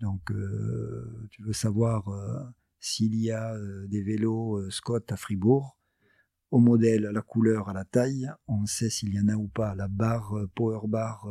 [0.00, 2.42] Donc, euh, tu veux savoir euh,
[2.80, 5.78] s'il y a euh, des vélos Scott à Fribourg,
[6.50, 9.48] au modèle, à la couleur, à la taille, on sait s'il y en a ou
[9.48, 9.74] pas.
[9.74, 11.26] La barre Power Bar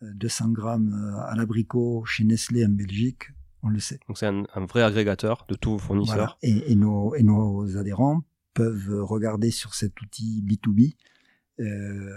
[0.00, 0.94] 200 grammes
[1.26, 3.98] à l'abricot chez Nestlé en Belgique, on le sait.
[4.06, 6.38] Donc c'est un, vrai agrégateur de tous vos fournisseurs.
[6.42, 8.22] Et, et, nos, et, nos, adhérents
[8.54, 10.94] peuvent regarder sur cet outil B2B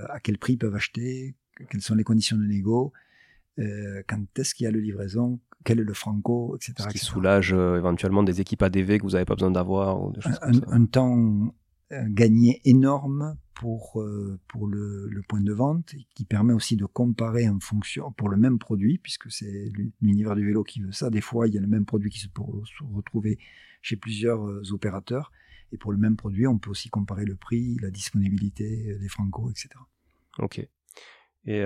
[0.09, 1.35] à quel prix ils peuvent acheter,
[1.71, 2.93] quelles sont les conditions de négo,
[3.59, 6.73] euh, quand est-ce qu'il y a le livraison, quel est le franco, etc.
[6.77, 10.11] Ce qui soulage euh, éventuellement des équipes ADV que vous n'avez pas besoin d'avoir.
[10.67, 11.53] un, temps
[11.91, 14.01] euh, gagné énorme pour,
[14.47, 18.57] pour le, point de vente qui permet aussi de comparer en fonction pour le même
[18.57, 19.69] produit puisque c'est
[20.01, 21.09] l'univers du vélo qui veut ça.
[21.09, 22.41] Des fois, il y a le même produit qui se peut
[22.93, 23.37] retrouver
[23.81, 25.31] chez plusieurs opérateurs
[25.73, 29.49] et pour le même produit, on peut aussi comparer le prix, la disponibilité des franco,
[29.49, 29.69] etc.
[30.39, 30.65] Ok.
[31.45, 31.63] Et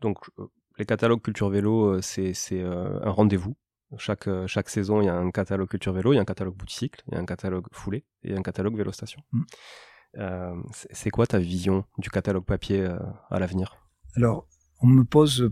[0.00, 0.46] donc euh,
[0.78, 3.56] les catalogues culture vélo, euh, c'est euh, un rendez-vous.
[3.96, 6.56] Chaque, chaque saison, il y a un catalogue culture vélo, il y a un catalogue
[6.56, 9.22] boutique, il y a un catalogue foulé et un catalogue vélo station.
[9.32, 10.62] Mm.
[10.90, 12.86] c'est quoi ta vision du catalogue papier
[13.30, 13.78] à l'avenir?
[14.14, 14.46] Alors,
[14.82, 15.50] on me pose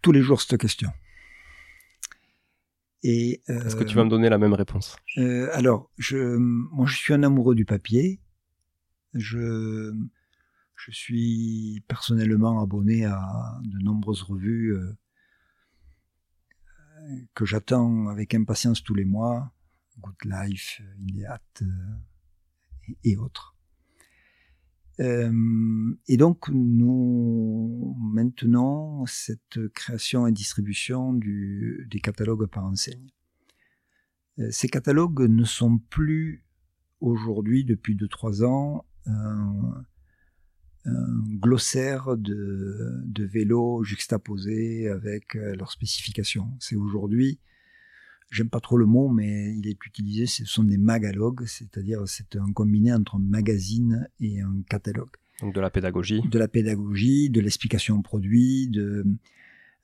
[0.00, 0.88] tous les jours cette question.
[3.02, 4.96] Est-ce que tu vas me donner la même réponse?
[5.52, 8.18] Alors, je, moi, je suis un amoureux du papier.
[9.12, 9.92] Je,
[10.78, 14.92] je suis personnellement abonné à de nombreuses revues euh,
[17.34, 19.52] que j'attends avec impatience tous les mois,
[19.98, 21.66] Good Life, Iliad euh,
[23.02, 23.56] et, autres.
[25.00, 33.10] Euh, et donc nous maintenons cette création et distribution des catalogues par enseigne.
[34.50, 36.44] ces catalogues ne sont plus
[37.00, 38.84] aujourd'hui, depuis 2-3 ans,
[41.40, 46.48] glossaire de, de vélos juxtaposés avec euh, leurs spécifications.
[46.58, 47.38] C'est aujourd'hui
[48.30, 52.36] j'aime pas trop le mot, mais il est utilisé, ce sont des magalogues, c'est-à-dire c'est
[52.36, 55.10] un combiné entre un magazine et un catalogue.
[55.40, 56.20] Donc de la pédagogie.
[56.28, 59.04] De la pédagogie, de l'explication produit, de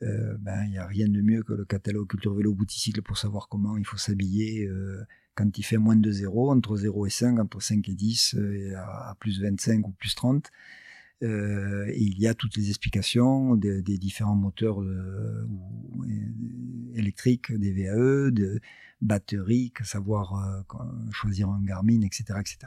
[0.02, 3.16] euh, ben il n'y a rien de mieux que le catalogue culture vélo bouticycle pour
[3.16, 5.02] savoir comment il faut s'habiller euh,
[5.34, 8.54] quand il fait moins de 0, entre 0 et 5, entre 5 et 10, euh,
[8.54, 10.50] et à, à, plus 25 ou plus 30.
[11.24, 15.48] Euh, il y a toutes les explications des, différents moteurs euh,
[16.94, 18.60] électriques, des VAE, de
[19.00, 22.58] batteries, savoir euh, choisir un Garmin, etc., etc.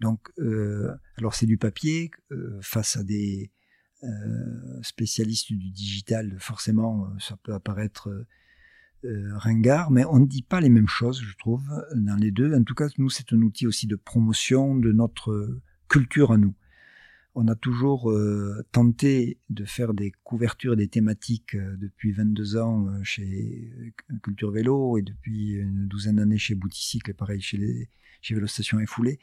[0.00, 2.10] Donc, euh, alors c'est du papier
[2.62, 3.50] face à des
[4.80, 6.34] spécialistes du digital.
[6.38, 8.08] Forcément, ça peut apparaître
[9.04, 11.62] ringard, mais on ne dit pas les mêmes choses, je trouve,
[11.94, 12.54] dans les deux.
[12.54, 16.54] En tout cas, nous, c'est un outil aussi de promotion de notre culture à nous
[17.34, 22.88] on a toujours euh, tenté de faire des couvertures des thématiques euh, depuis 22 ans
[22.88, 27.88] euh, chez Culture Vélo et depuis une douzaine d'années chez Bouticycle et pareil chez,
[28.20, 29.20] chez Vélostation et Foulée.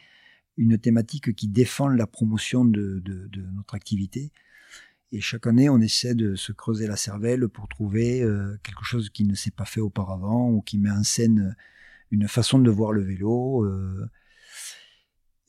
[0.55, 3.03] Une thématique qui défend la promotion de,
[3.53, 4.31] notre activité.
[5.11, 8.25] Et chaque année, on essaie de se creuser la cervelle pour trouver
[8.63, 11.55] quelque chose qui ne s'est pas fait auparavant ou qui met en scène
[12.09, 13.69] une façon de voir le vélo.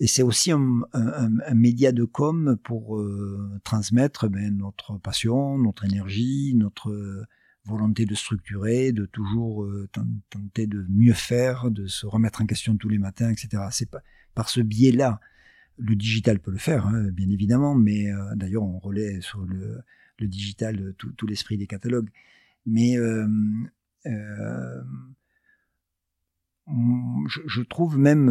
[0.00, 5.58] Et c'est aussi un, un, un, média de com pour euh, transmettre ben, notre passion,
[5.58, 7.26] notre énergie, notre
[7.64, 9.88] volonté de structurer, de toujours euh,
[10.30, 13.64] tenter de mieux faire, de se remettre en question tous les matins, etc.
[13.70, 13.90] C'est
[14.34, 15.20] par ce biais-là.
[15.78, 19.80] Le digital peut le faire, hein, bien évidemment, mais euh, d'ailleurs on relaie sur le,
[20.18, 22.10] le digital tout, tout l'esprit des catalogues.
[22.66, 22.96] Mais
[27.26, 28.28] je, je, trouve même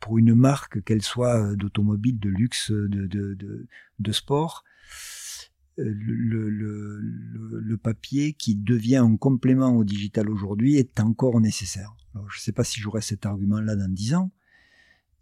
[0.00, 3.66] pour une marque, qu'elle soit euh, d'automobile, de luxe, de, de, de,
[3.98, 4.64] de sport,
[5.78, 11.94] euh, le, le, le, papier qui devient un complément au digital aujourd'hui est encore nécessaire.
[12.14, 14.32] Je ne sais pas si j'aurai cet argument-là dans dix ans,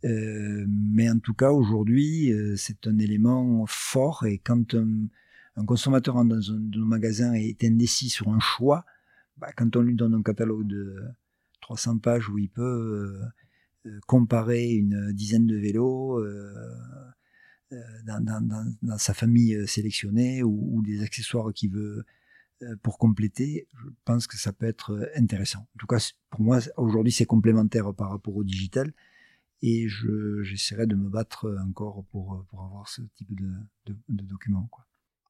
[0.04, 6.16] euh, mais en tout cas aujourd'hui euh, c'est un élément fort et quand un, consommateur
[6.16, 8.84] un, dans un, magasin est indécis sur un choix,
[9.38, 11.02] bah, quand on lui donne un catalogue de
[11.62, 13.20] 300 pages où il peut euh,
[14.06, 16.52] comparer une dizaine de vélos euh,
[17.72, 22.04] euh, dans, sa famille sélectionnée ou, des accessoires qu'il veut
[22.82, 25.60] pour compléter, je pense que ça peut être intéressant.
[25.60, 28.92] En tout cas, pour moi, aujourd'hui, c'est complémentaire par rapport au digital
[29.62, 33.50] et j'essaierai de me battre encore pour, pour avoir ce type de,
[33.86, 34.68] de, de documents.
[34.70, 34.86] Quoi.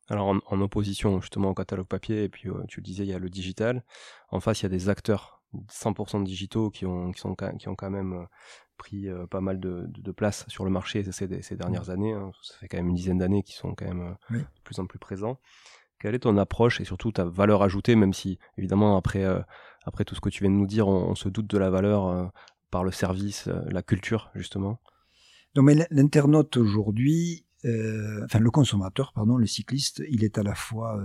[0.09, 3.19] Alors en, opposition justement au catalogue papier, et puis tu le disais, il y a
[3.19, 3.85] le digital.
[4.31, 5.36] En face, il y a des acteurs
[5.71, 8.25] 100% digitaux qui ont, qui, sont, qui ont quand même euh,
[8.77, 12.13] pris euh, pas mal de, de, place sur le marché ces, ces dernières années.
[12.13, 12.31] Hein.
[12.43, 14.87] Ça fait quand même une dizaine d'années qu'ils sont quand même euh, de plus en
[14.87, 15.39] plus présents.
[15.99, 19.25] Quelle est ton approche et surtout ta valeur ajoutée, même si évidemment après,
[19.87, 22.31] après tout ce que tu viens de nous dire, on, se doute de la valeur
[22.71, 24.79] par le service, la culture justement?
[25.55, 31.01] Non mais l'internaute aujourd'hui, enfin le consommateur, pardon, le cycliste, il est à la fois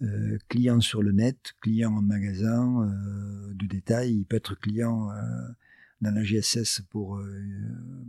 [0.00, 5.10] euh, client sur le net, client en magasin euh, de détail, il peut être client
[5.10, 5.48] euh,
[6.00, 7.20] dans la GSS pour,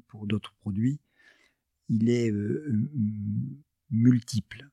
[0.07, 0.99] pour d'autres produits.
[1.89, 2.31] Il est
[3.89, 4.69] multiple.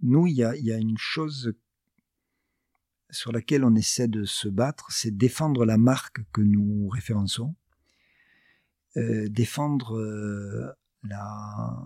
[0.00, 1.54] nous, il y a, y a une chose
[3.10, 7.54] sur laquelle on essaie de se battre, c'est défendre la marque que nous référençons,
[8.96, 11.76] défendre la,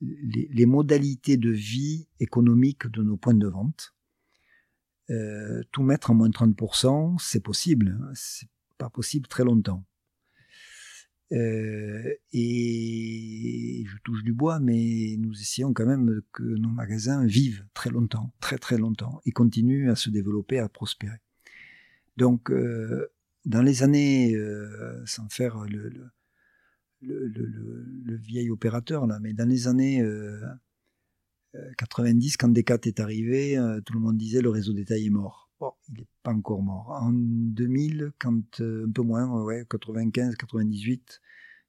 [0.00, 3.94] les, modalités de vie économique de nos points de vente.
[5.08, 7.98] Euh, tout mettre en moins de 30%, c'est possible.
[8.00, 8.10] Hein.
[8.14, 9.84] C'est pas possible très longtemps.
[11.32, 17.66] Euh, et je touche du bois, mais nous essayons quand même que nos magasins vivent
[17.74, 21.18] très longtemps, très très longtemps, et continuent à se développer, à prospérer.
[22.16, 23.08] Donc, euh,
[23.44, 24.36] dans les années,
[25.04, 26.10] sans faire le, le,
[27.02, 30.02] le, vieil opérateur, là, mais dans les années
[31.78, 35.10] 90, euh, quand Decat est arrivé, euh, tout le monde disait le réseau détail est
[35.10, 35.50] mort.
[35.60, 36.90] Bon, il n'est pas encore mort.
[36.90, 41.20] En 2000, quand euh, un peu moins, ouais, 95, 98,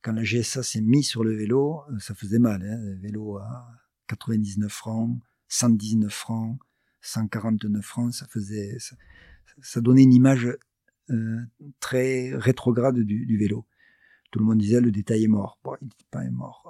[0.01, 2.63] quand la GSA s'est mis sur le vélo, ça faisait mal.
[2.63, 3.67] Hein, le vélo à
[4.07, 6.59] 99 francs, 119 francs,
[7.01, 8.77] 149 francs, ça faisait,
[9.61, 10.49] ça, donnait une image
[11.79, 13.65] très rétrograde du vélo
[14.31, 15.59] tout le monde disait le détail est mort.
[15.63, 16.63] Bon, il n'était pas mort.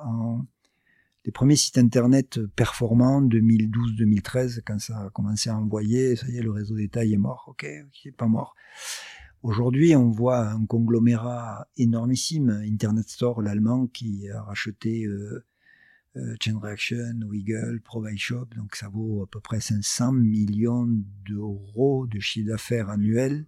[1.25, 6.41] les premiers sites internet performants, 2012-2013, quand ça a commencé à envoyer, ça y est,
[6.41, 7.45] le réseau détail est mort.
[7.47, 8.55] Ok, il n'est pas mort.
[9.43, 15.05] Aujourd'hui, on voit un conglomérat énormissime, Internet Store, l'allemand, qui a racheté
[16.17, 20.87] euh, Chain Reaction, Wiggle, Provide Shop, donc ça vaut à peu près 500 millions
[21.25, 23.45] d'euros de chiffre d'affaires annuel.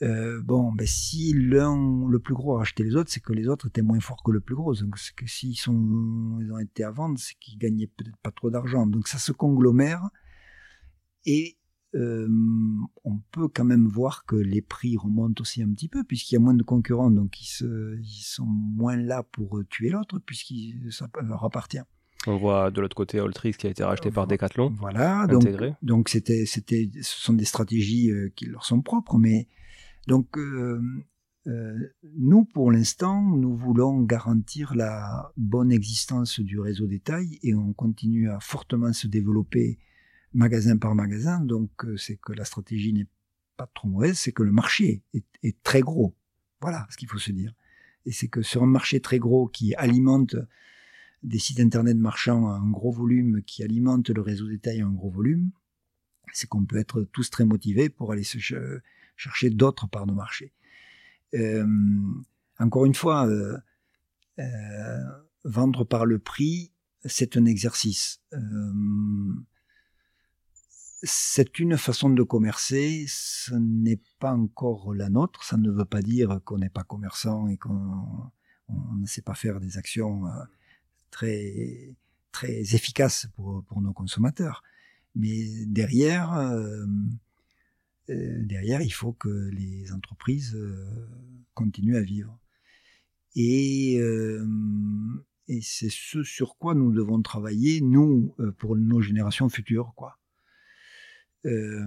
[0.00, 3.68] Bon, ben si l'un, le plus gros a racheté les autres, c'est que les autres
[3.68, 4.74] étaient moins forts que le plus gros.
[4.74, 8.30] Donc c'est que s'ils sont, ils ont été à vendre, c'est qu'ils gagnaient peut-être pas
[8.30, 8.86] trop d'argent.
[8.86, 10.08] Donc ça se conglomère
[11.24, 11.58] et
[11.94, 12.28] euh,
[13.04, 16.36] on peut quand même voir que les prix remontent aussi un petit peu, puisqu'il y
[16.36, 17.46] a moins de concurrents, donc ils,
[18.22, 20.52] sont moins là pour tuer l'autre, puisque
[20.90, 21.80] ça leur appartient.
[22.26, 24.70] On voit de l'autre côté Alltrix qui a été racheté par Decathlon.
[24.76, 25.26] Voilà,
[25.82, 29.48] donc c'était, c'était, ce sont des stratégies euh, qui leur sont propres, mais
[30.08, 30.38] donc
[31.48, 37.72] euh, nous, pour l'instant, nous voulons garantir la bonne existence du réseau détail et on
[37.72, 39.78] continue à fortement se développer
[40.34, 41.40] magasin par magasin.
[41.40, 43.06] Donc, euh, c'est que la stratégie n'est
[43.56, 46.14] pas trop mauvaise, c'est que le marché est, très gros.
[46.60, 47.54] Voilà ce qu'il faut se dire.
[48.04, 50.36] Et c'est que sur un marché très gros qui alimente
[51.22, 54.92] des sites internet marchands à un gros volume, qui alimente le réseau détail à un
[54.92, 55.50] gros volume,
[56.32, 58.38] c'est qu'on peut être tous très motivés pour aller se
[59.18, 60.54] chercher d'autres parts de marché.
[61.34, 61.66] Euh,
[62.58, 63.58] encore une fois, euh,
[65.44, 66.72] vendre par le prix,
[67.04, 68.22] c'est un exercice
[71.02, 76.02] c'est une façon de commercer, ce n'est pas encore la nôtre, ça ne veut pas
[76.02, 78.30] dire qu'on n'est pas commerçant et qu'on
[78.68, 80.30] ne sait pas faire des actions euh,
[81.10, 81.94] très,
[82.32, 84.62] très efficaces pour, pour nos consommateurs.
[85.14, 86.86] Mais derrière, euh, euh,
[88.08, 90.56] derrière, il faut que les entreprises
[91.54, 92.38] continuent à vivre.
[93.34, 93.94] Et,
[95.48, 100.18] et c'est ce sur quoi nous devons travailler, nous, pour nos générations futures, quoi.
[101.46, 101.86] Euh,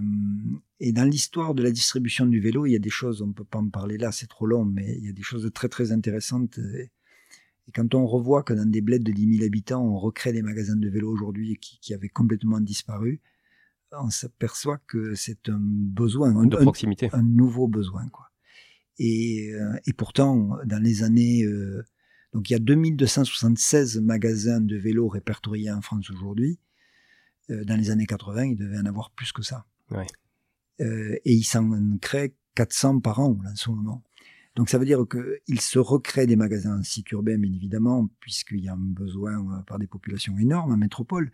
[0.80, 3.34] et dans l'histoire de la distribution du vélo, il y a des choses, on ne
[3.34, 5.70] peut pas en parler là, c'est trop long, mais il y a des choses très
[5.70, 6.58] très intéressantes.
[6.58, 6.92] Et,
[7.74, 10.76] quand on revoit que dans des bleds de 10 000 habitants, on recrée des magasins
[10.76, 13.22] de vélo aujourd'hui qui, avaient complètement disparu,
[14.00, 17.10] on s'aperçoit que c'est un besoin, un, de proximité.
[17.14, 18.08] Un, nouveau besoin.
[18.10, 18.30] Quoi.
[19.00, 21.44] Et, euh, et, pourtant, dans les années...
[21.44, 21.84] Euh,
[22.34, 26.60] donc il y a 2276 magasins de vélo répertoriés en France aujourd'hui.
[27.50, 29.66] Euh, dans les années 80, il devait en avoir plus que ça.
[30.80, 34.04] Euh, et il s'en crée 400 par an en ce moment.
[34.56, 38.60] Donc ça veut dire qu'il se recrée des magasins en site urbain, bien évidemment, puisqu'il
[38.60, 41.32] y a un besoin par des populations énormes en métropole,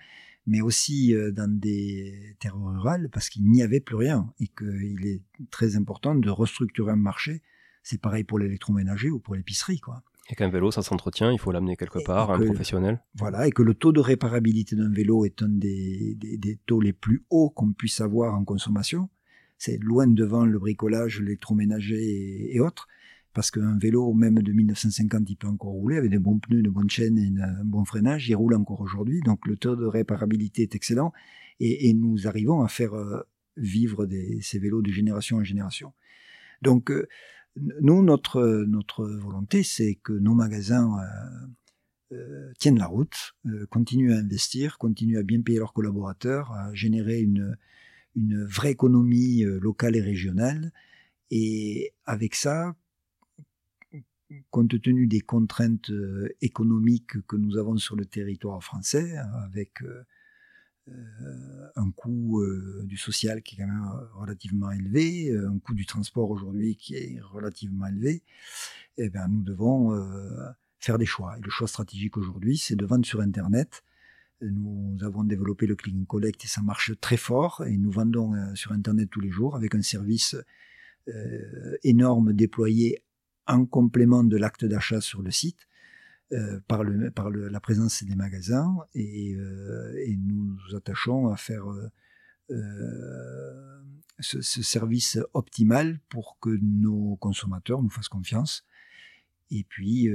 [0.48, 5.22] mais aussi dans des terres rurales, parce qu'il n'y avait plus rien, et qu'il est
[5.52, 7.44] très important de restructurer un marché.
[7.84, 10.04] C'est pareil pour l'électroménager ou pour l'épicerie, quoi.
[10.30, 13.02] Et qu'un vélo, ça s'entretient, il faut l'amener quelque part, un professionnel.
[13.16, 16.92] Voilà, et que le taux de réparabilité d'un vélo est un des, des, taux les
[16.92, 19.10] plus hauts qu'on puisse avoir en consommation.
[19.58, 22.88] C'est loin devant le bricolage, l'électroménager et, autres.
[23.38, 26.71] Parce qu'un vélo, même de 1950, il peut encore rouler avec des bons pneus, de
[26.71, 28.28] bonnes chaînes et un bon freinage.
[28.28, 29.21] Il roule encore aujourd'hui.
[29.21, 31.13] Donc le taux de réparabilité est excellent.
[31.60, 33.21] Et, nous arrivons à faire euh,
[33.56, 34.08] vivre
[34.41, 35.93] ces vélos de génération en génération.
[36.63, 37.08] Donc, euh,
[37.56, 38.41] nous, notre,
[39.06, 40.97] volonté, c'est que nos magasins
[42.13, 43.36] euh, tiennent la route,
[43.69, 47.56] continuent à investir, continuent à bien payer leurs collaborateurs, à générer une
[48.45, 50.71] vraie économie locale et régionale.
[51.30, 52.76] Et avec ça,
[54.52, 55.92] compte tenu des contraintes
[56.42, 59.82] économiques que nous avons sur le territoire français, avec
[60.90, 65.74] euh, un coût euh, du social qui est quand même euh, relativement élevé, un coût
[65.74, 68.24] du transport aujourd'hui qui est relativement élevé,
[68.98, 69.94] eh bien, nous devons
[70.80, 71.38] faire des choix.
[71.38, 73.84] Et le choix stratégique aujourd'hui, c'est de vendre sur Internet.
[74.42, 77.63] Nous avons développé le click and collect et ça marche très fort.
[77.68, 80.36] Et nous vendons sur Internet tous les jours avec un service
[81.84, 83.04] énorme déployé
[83.48, 85.68] en complément de l'acte d'achat sur le site.
[86.34, 91.64] Euh, par, la présence des magasins et, euh, et, nous nous attachons à faire
[92.50, 93.80] euh,
[94.20, 98.66] ce, ce, service optimal pour que nos consommateurs nous fassent confiance.
[99.52, 100.10] Et puis,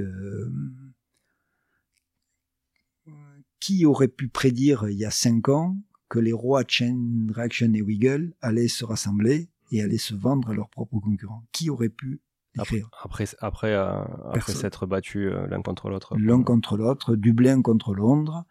[3.59, 5.75] qui aurait pu prédire il y a cinq ans
[6.09, 10.53] que les rois Chain Reaction et Wiggle allaient se rassembler et allaient se vendre à
[10.53, 11.43] leurs propres concurrents?
[11.51, 12.21] Qui aurait pu
[12.57, 16.15] après, après, après, euh, après s'être battus euh, l'un contre l'autre.
[16.17, 18.45] L'un contre l'autre, Dublin contre Londres,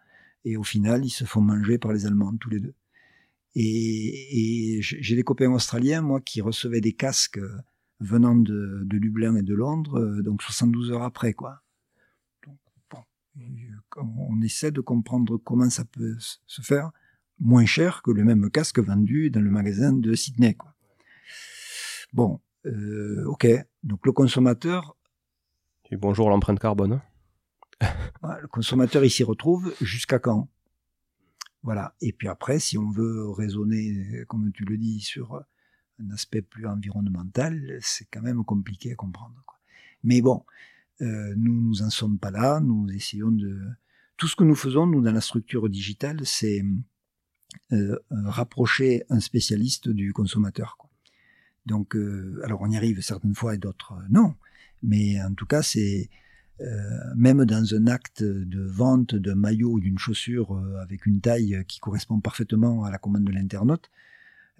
[0.44, 2.74] et au final, ils se font manger par les Allemands, tous les deux.
[3.54, 7.60] Et, et j'ai des copains australiens, moi, qui recevaient des casques euh,
[8.00, 11.62] venant de, de Dublin et de Londres, donc 72 heures après, quoi.
[12.44, 12.58] Donc,
[12.90, 13.04] bon,
[14.28, 16.90] on essaie de comprendre comment ça peut se faire
[17.38, 20.74] moins cher que le même casque vendu dans le magasin de Sydney, quoi.
[22.12, 23.46] Bon, euh, ok,
[23.82, 24.96] donc le consommateur.
[25.90, 27.00] Et bonjour l'empreinte carbone.
[27.80, 30.48] le consommateur, il s'y retrouve jusqu'à quand?
[31.62, 31.94] Voilà.
[32.00, 35.42] Et puis après, si on veut raisonner, comme tu le dis, sur
[35.98, 39.44] un aspect plus environnemental, c'est quand même compliqué à comprendre.
[40.04, 40.44] Mais bon,
[41.00, 42.60] euh, nous, nous en sommes pas là.
[42.60, 43.60] Nous essayons de...
[44.16, 46.62] Tout ce que nous faisons, nous, dans la structure digitale, c'est
[47.72, 50.76] euh, rapprocher un spécialiste du consommateur.
[50.78, 50.90] Quoi.
[51.66, 54.34] Donc, euh, alors on y arrive certaines fois et d'autres non.
[54.82, 56.10] Mais en tout cas, c'est
[56.62, 61.20] euh, même dans un acte de vente d'un maillot ou d'une chaussure euh, avec une
[61.20, 63.90] taille qui correspond parfaitement à la commande de l'internaute,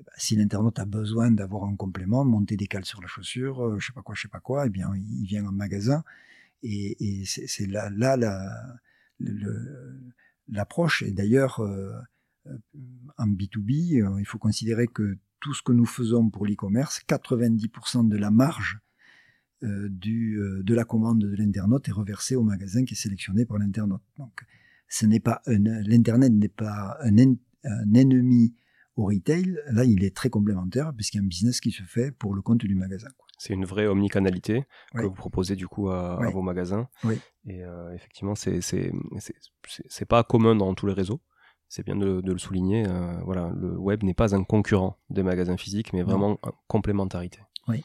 [0.01, 3.63] eh ben, si l'internaute a besoin d'avoir un complément, monter des cales sur la chaussure,
[3.63, 6.03] euh, je sais pas quoi, je sais pas quoi, eh bien il vient en magasin
[6.65, 8.17] et, c'est là, là
[10.49, 11.03] l'approche.
[11.03, 11.61] et d'ailleurs,
[13.19, 18.17] en B2B, il faut considérer que tout ce que nous faisons pour l'e-commerce, 90% de
[18.17, 18.79] la marge
[19.65, 23.45] euh, du, euh, de la commande de l'internaute est reversée au magasin qui est sélectionné
[23.45, 24.03] par l'internaute.
[24.19, 24.33] Donc,
[24.89, 27.17] ce n'est pas l'internet n'est pas un,
[27.95, 28.55] ennemi
[28.97, 29.57] au retail.
[29.71, 32.43] Là, il est très complémentaire puisqu'il y a un business qui se fait pour le
[32.43, 33.09] compte du magasin.
[33.39, 34.65] C'est une vraie omnicanalité
[34.95, 36.89] que vous proposez du coup à, vos magasins.
[37.47, 41.21] Et euh, effectivement, c'est c'est pas commun dans tous les réseaux.
[41.75, 42.85] C'est bien de, le souligner.
[43.25, 47.39] voilà, le web n'est pas un concurrent des magasins physiques, mais vraiment une complémentarité.
[47.67, 47.83] Oui.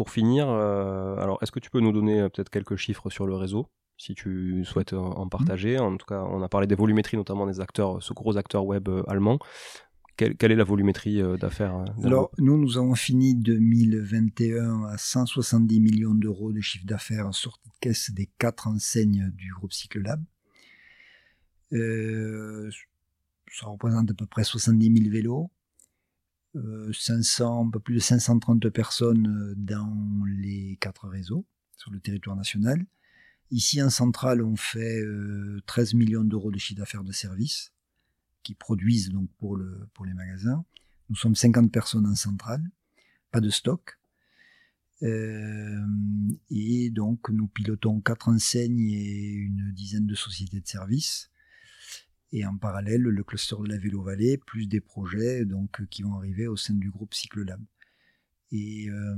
[0.00, 3.26] Pour finir, euh, alors est-ce que tu peux nous donner euh, peut-être quelques chiffres sur
[3.26, 3.66] le réseau
[3.98, 5.28] si tu souhaites en mmh.
[5.28, 5.78] partager?
[5.78, 8.88] En tout cas, on a parlé des volumétries, notamment des acteurs, ce gros acteur web
[8.88, 9.38] euh, allemand.
[10.16, 16.52] Quelle, est la volumétrie d'affaires Alors, nous, nous avons fini 2021 à 170 millions d'euros
[16.52, 20.20] de chiffre d'affaires en sortie de caisse des quatre enseignes du groupe Cyclelab.
[20.20, 20.24] Euh,
[21.70, 25.50] ça représente à peu près 70 000 vélos.
[26.92, 31.46] 500, euh, un peu plus de 530 personnes euh, dans les quatre réseaux
[31.76, 32.84] sur le territoire national.
[33.50, 35.02] Ici en centrale, on fait
[35.66, 37.72] 13 euh, millions d'euros de chiffre d'affaires de services
[38.42, 40.64] qui produisent donc pour, le, pour les magasins.
[41.08, 42.62] Nous sommes 50 personnes en centrale,
[43.30, 43.98] pas de stock.
[45.02, 51.30] et donc nous pilotons quatre enseignes et une dizaine de sociétés de services
[52.32, 56.14] et en parallèle le cluster de la Vélo Vallée, plus des projets donc qui vont
[56.14, 57.60] arriver au sein du groupe Cyclelab.
[58.52, 59.16] Et, euh,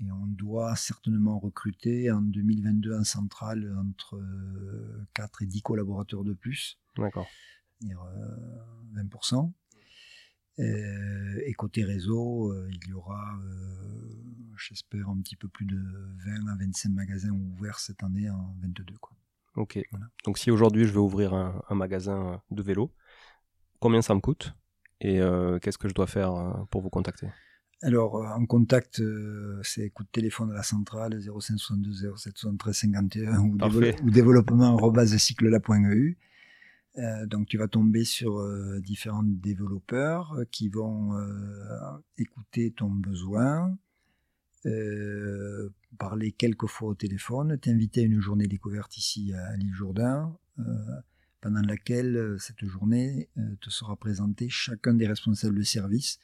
[0.00, 4.22] et on doit certainement recruter en 2022 en centrale entre
[5.14, 6.78] 4 et 10 collaborateurs de plus.
[6.96, 7.28] D'accord.
[8.94, 9.52] 20%.
[10.58, 13.38] Euh, et côté réseau, euh, il y aura,
[14.58, 15.80] j'espère, un petit peu plus de
[16.26, 18.84] 20 à 25 magasins ouverts cette année en 22.
[19.00, 19.16] Quoi.
[19.60, 19.78] Ok.
[20.24, 22.90] Donc si aujourd'hui je veux ouvrir un, magasin de vélo,
[23.78, 24.54] combien ça me coûte
[25.02, 27.28] et euh, qu'est-ce que je dois faire euh, pour vous contacter?
[27.82, 29.02] Alors, euh, en contact,
[29.62, 33.58] c'est coup de téléphone à la centrale 0562 0773 51 ou,
[34.02, 36.18] ou développement cyclela.eu.
[37.26, 38.42] donc, tu vas tomber sur
[38.80, 41.12] différents développeurs qui vont
[42.16, 43.76] écouter ton besoin,
[45.92, 50.36] euh, parler quelques fois au téléphone, t'inviter à une journée découverte ici à l'île Jourdain,
[50.58, 50.62] euh,
[51.40, 53.28] pendant laquelle euh, cette journée
[53.60, 56.18] te sera présenté chacun des responsables de service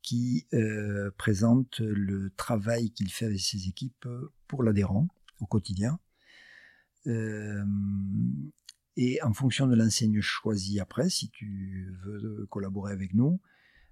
[0.00, 0.46] qui
[1.18, 4.08] présente le travail qu'il fait avec ses équipes
[4.46, 5.08] pour l'adhérent
[5.40, 5.98] au quotidien.
[7.04, 7.60] et
[9.22, 13.40] en fonction de l'enseigne choisie après, si tu veux collaborer avec nous,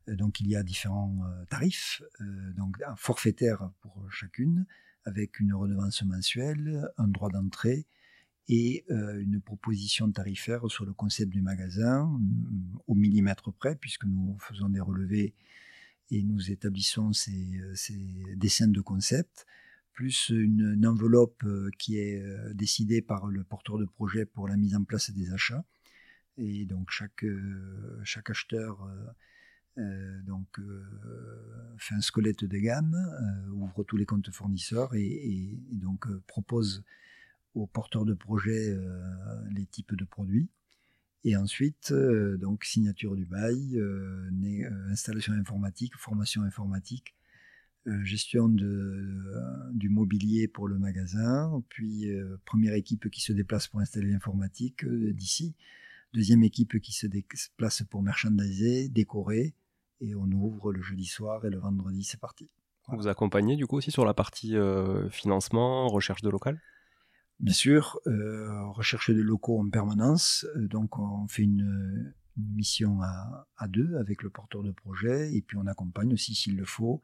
[0.08, 4.66] euh, donc il y a différents euh, tarifs, euh, donc un forfaitaire pour chacune,
[5.06, 7.86] avec une redevance mensuelle, un droit d'entrée
[8.48, 12.08] et une proposition tarifaire sur le concept du magasin
[12.86, 15.34] au millimètre près, puisque nous faisons des relevés
[16.10, 17.60] et nous établissons ces,
[18.36, 19.46] dessins de concept,
[19.92, 21.44] plus une, enveloppe
[21.78, 22.22] qui est
[22.54, 25.64] décidée par le porteur de projet pour la mise en place des achats.
[26.36, 27.24] Et donc chaque,
[28.04, 28.86] chaque acheteur
[29.78, 30.82] euh, donc, euh,
[31.78, 36.82] fait un squelette de gamme, euh, ouvre tous les comptes fournisseurs et, donc propose
[37.54, 38.76] aux porteurs de projet
[39.50, 40.48] les types de produits.
[41.24, 41.92] Et ensuite,
[42.38, 43.80] donc signature du bail,
[44.90, 47.14] installation informatique, formation informatique,
[48.02, 52.10] gestion de, du mobilier pour le magasin, puis
[52.44, 55.54] première équipe qui se déplace pour installer l'informatique d'ici,
[56.12, 59.54] deuxième équipe qui se déplace pour merchandiser, décorer,
[60.00, 62.48] et on ouvre le jeudi soir et le vendredi, c'est parti.
[62.88, 66.60] Vous accompagnez du coup aussi sur la partie euh, financement, recherche de local?
[67.40, 70.46] Bien sûr, euh, recherche de locaux en permanence.
[70.56, 75.56] Euh, donc on fait une, mission à, deux avec le porteur de projet et puis
[75.56, 77.00] on accompagne aussi s'il le faut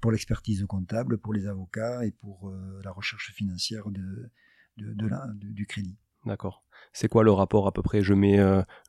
[0.00, 2.54] pour l'expertise comptable, pour les avocats et pour
[2.84, 4.30] la recherche financière de,
[4.76, 5.98] de, du crédit.
[6.26, 6.62] D'accord.
[6.92, 8.02] C'est quoi le rapport à peu près?
[8.02, 8.38] Je mets,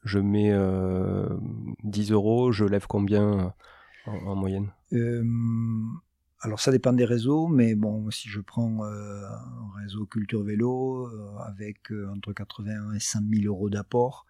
[0.04, 0.54] je mets
[1.84, 3.54] 10 euros, je lève combien
[4.06, 4.72] en, moyenne?
[6.40, 11.10] Alors ça dépend des réseaux, mais bon, si je prends un réseau culture vélo
[11.46, 14.26] avec entre 80 et 100 000 euros d'apport,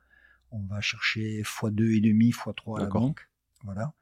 [0.52, 3.28] on va chercher x2 et demi, x3 à la banque.
[3.64, 3.94] Voilà.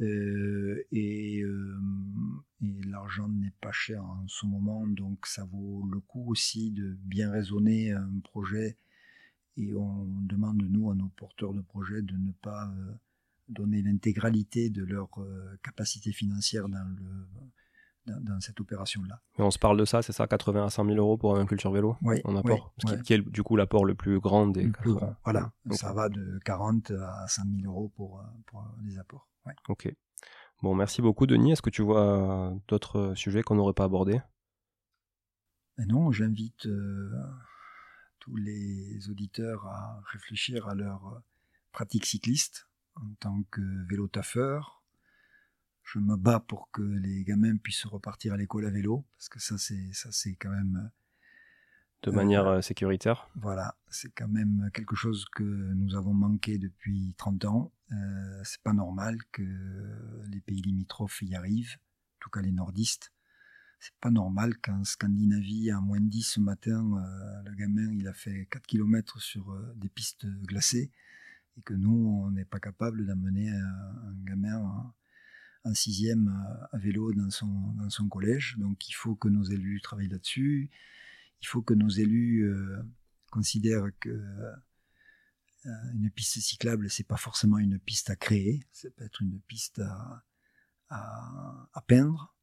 [0.00, 1.82] Euh, et, euh, et
[2.92, 7.30] l'argent n'est pas cher en ce moment, donc ça vaut le coup aussi de bien
[7.30, 8.76] raisonner un projet.
[9.56, 12.92] Et on demande, nous, à nos porteurs de projets, de ne pas euh,
[13.48, 15.08] donner l'intégralité de leur
[15.62, 17.26] capacité financière dans le,
[18.20, 19.20] dans, cette opération-là.
[19.38, 21.70] on se parle de ça, c'est ça, 80 à 100 000 euros pour un culture
[21.70, 22.20] vélo Oui.
[22.24, 22.74] En apport
[23.04, 24.64] qui, est du coup l'apport le plus grand des.
[24.64, 25.52] Le plus grand, voilà.
[25.70, 29.28] Ça va de 40 à 100 000 euros pour, pour les apports.
[29.68, 29.92] Ok.
[30.62, 31.52] Bon, merci beaucoup, Denis.
[31.52, 34.20] Est-ce que tu vois d'autres sujets qu'on n'aurait pas abordés?
[35.76, 37.10] Ben Non, j'invite euh,
[38.20, 41.22] tous les auditeurs à réfléchir à leur
[41.72, 44.82] pratique cycliste en tant que vélo taffeur,
[45.82, 49.40] je me bats pour que les gamins puissent repartir à l'école à vélo, parce que
[49.40, 50.90] ça, c'est, ça, c'est quand même.
[52.02, 53.28] De manière euh, sécuritaire.
[53.36, 57.72] Voilà, c'est quand même quelque chose que nous avons manqué depuis 30 ans.
[57.92, 59.42] Euh, c'est pas normal que
[60.30, 63.12] les pays limitrophes y arrivent, en tout cas les nordistes.
[63.80, 68.06] C'est pas normal qu'en Scandinavie, à moins de 10 ce matin, euh, le gamin il
[68.06, 70.90] a fait 4 km sur euh, des pistes glacées
[71.58, 71.90] et que nous,
[72.24, 74.94] on n'est pas capable d'amener un, gamin
[75.64, 76.28] en sixième
[76.72, 78.56] à, vélo dans son, dans son collège.
[78.58, 80.70] Donc il faut que nos élus travaillent là-dessus.
[81.42, 82.82] Il faut que nos élus euh,
[83.30, 89.04] considèrent que euh, une piste cyclable, c'est pas forcément une piste à créer, ça peut
[89.04, 90.24] être une piste à,
[91.86, 92.34] peindre.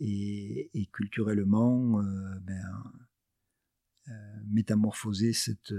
[0.00, 2.84] Et, culturellement, euh, ben,
[4.46, 5.72] métamorphoser cet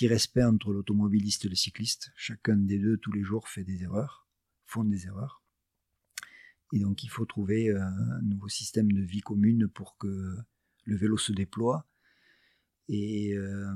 [0.00, 2.10] irrespect entre l'automobiliste et le cycliste.
[2.16, 4.22] Chacun des deux, tous les jours, fait des erreurs
[4.72, 5.41] font des erreurs.
[6.72, 10.36] Et donc il faut trouver euh, un nouveau système de vie commune pour que
[10.84, 11.86] le vélo se déploie.
[12.88, 13.74] Et, euh,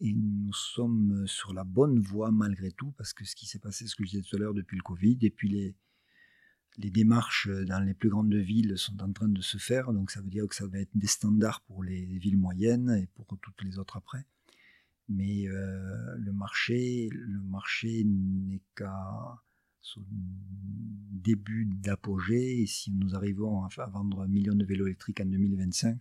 [0.00, 3.86] et nous sommes sur la bonne voie malgré tout, parce que ce qui s'est passé,
[3.86, 5.76] ce que je disais tout à l'heure depuis le Covid, et puis les,
[6.78, 10.22] les démarches dans les plus grandes villes sont en train de se faire, donc ça
[10.22, 13.62] veut dire que ça va être des standards pour les villes moyennes et pour toutes
[13.62, 14.24] les autres après
[15.10, 19.42] mais euh, le marché, le marché n'est qu'à
[19.80, 20.02] son
[21.10, 22.62] début d'apogée.
[22.62, 25.98] Et si nous arrivons à, vendre un million de vélos électriques en 2025,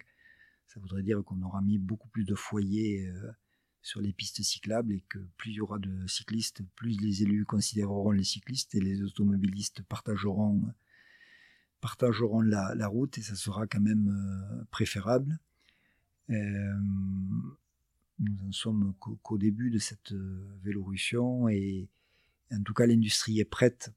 [0.67, 3.31] ça voudrait dire qu'on aura mis beaucoup plus de foyers euh,
[3.81, 7.45] sur les pistes cyclables et que plus il y aura de cyclistes, plus les élus
[7.45, 10.61] considéreront les cyclistes et les automobilistes partageront,
[11.81, 15.39] partageront la, route et ça sera quand même euh, préférable.
[16.29, 16.73] Euh,
[18.19, 20.11] nous en sommes qu'au début de cette
[20.61, 21.89] vélorussion et
[22.51, 23.93] en tout cas l'industrie est prête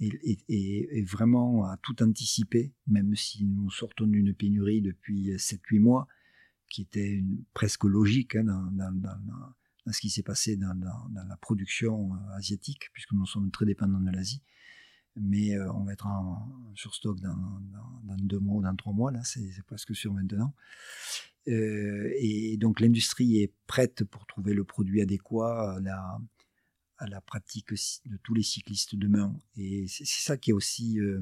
[0.00, 6.08] et, vraiment à tout anticiper, même si nous sortons d'une pénurie depuis 7-8 mois,
[6.68, 7.22] qui était
[7.52, 10.74] presque logique hein, dans, ce qui s'est passé dans,
[11.14, 14.42] la production euh, asiatique, puisque nous sommes très dépendants de l'Asie.
[15.16, 16.08] Mais euh, on va être
[16.74, 17.60] sur stock dans,
[18.18, 20.54] deux mois ou dans trois mois, là, c'est presque sûr maintenant.
[21.46, 25.78] Euh, et donc l'industrie est prête pour trouver le produit adéquat
[26.98, 27.72] à la pratique
[28.06, 29.36] de tous les cyclistes demain.
[29.56, 31.20] Et c'est ça qui est aussi euh,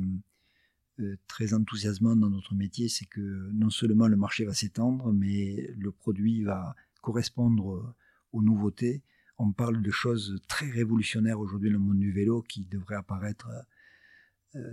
[1.00, 5.72] euh, très enthousiasmant dans notre métier, c'est que non seulement le marché va s'étendre, mais
[5.76, 7.94] le produit va correspondre
[8.32, 9.02] aux nouveautés.
[9.38, 13.48] On parle de choses très révolutionnaires aujourd'hui dans le monde du vélo qui devraient apparaître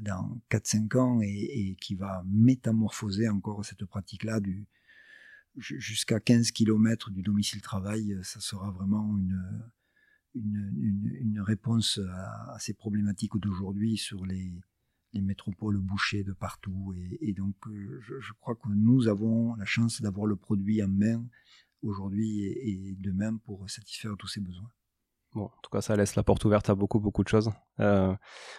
[0.01, 4.67] dans 4-5 ans et, qui va métamorphoser encore cette pratique-là du,
[5.57, 9.39] jusqu'à 15 km du domicile travail, euh, ça sera vraiment une,
[10.35, 14.53] une, réponse à, ces problématiques d'aujourd'hui sur les,
[15.13, 16.93] les, métropoles bouchées de partout.
[17.21, 21.25] Et, donc, euh, je, crois que nous avons la chance d'avoir le produit en main
[21.81, 24.69] aujourd'hui et demain pour satisfaire tous ces besoins.
[25.35, 27.51] Bon, en tout cas, ça laisse la porte ouverte à beaucoup, beaucoup de choses.
[27.79, 28.11] Euh,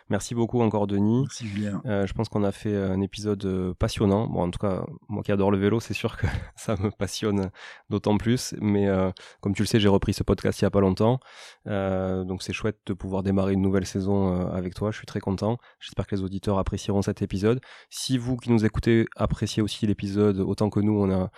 [0.08, 1.22] merci beaucoup encore, Denis.
[1.22, 1.82] Merci, Julien.
[1.84, 4.28] Euh, je pense qu'on a fait un épisode euh, passionnant.
[4.28, 7.50] Bon, en tout cas, moi qui adore le vélo, c'est sûr que ça me passionne
[7.88, 8.54] d'autant plus.
[8.60, 9.10] Mais euh,
[9.40, 11.18] comme tu le sais, j'ai repris ce podcast il y a pas longtemps.
[11.66, 14.92] Donc, c'est chouette de pouvoir démarrer une nouvelle saison avec toi.
[14.92, 15.58] Je suis très content.
[15.80, 17.60] J'espère que les auditeurs apprécieront cet épisode.
[17.90, 21.30] Si vous qui nous écoutez appréciez aussi l'épisode autant que nous, on a,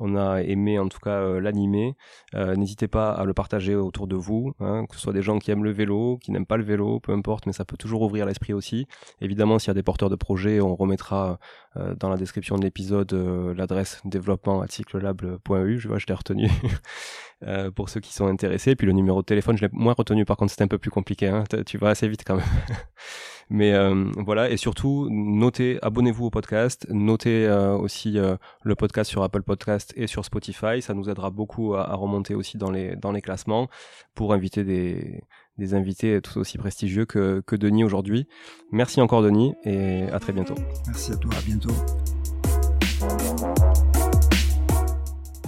[0.00, 1.94] on a aimé en tout cas euh, l'animer.
[2.34, 5.38] Euh, n'hésitez pas à le partager autour de vous, hein, que ce soit des gens
[5.38, 8.02] qui aiment le vélo, qui n'aiment pas le vélo, peu importe, mais ça peut toujours
[8.02, 8.86] ouvrir l'esprit aussi.
[9.20, 11.38] Évidemment, s'il y a des porteurs de projets, on remettra
[11.76, 13.12] euh, dans la description de l'épisode
[13.56, 16.48] l'adresse développement à cyclelab.eu, je vois, je l'ai retenu.
[17.74, 18.76] pour ceux qui sont intéressés.
[18.76, 20.90] Puis le numéro de téléphone, je l'ai moins retenu, par contre c'était un peu plus
[20.90, 21.44] compliqué, hein.
[21.64, 22.44] tu vas assez vite quand même.
[23.50, 29.10] Mais euh, voilà, et surtout, notez, abonnez-vous au podcast, notez euh, aussi euh, le podcast
[29.10, 30.80] sur Apple Podcast et sur Spotify.
[30.80, 33.68] Ça nous aidera beaucoup à, remonter aussi dans les, dans les classements
[34.14, 35.24] pour inviter des,
[35.58, 38.28] des invités tout aussi prestigieux que, que Denis aujourd'hui.
[38.70, 40.54] Merci encore Denis et à très bientôt.
[40.86, 41.74] Merci à toi, à bientôt.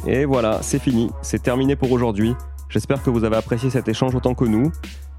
[0.09, 2.34] Et voilà, c'est fini, c'est terminé pour aujourd'hui.
[2.68, 4.72] J'espère que vous avez apprécié cet échange autant que nous.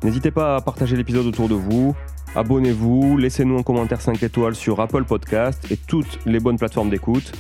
[0.04, 1.96] N'hésitez pas à partager l'épisode autour de vous,
[2.36, 7.32] Abonnez-vous, laissez-nous un commentaire 5 étoiles sur Apple Podcast et toutes les bonnes plateformes d'écoute.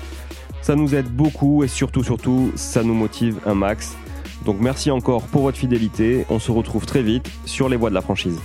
[0.61, 3.97] Ça nous aide beaucoup et surtout, surtout, ça nous motive un max.
[4.45, 6.25] Donc merci encore pour votre fidélité.
[6.29, 8.39] On se retrouve très vite sur les voies de la franchise.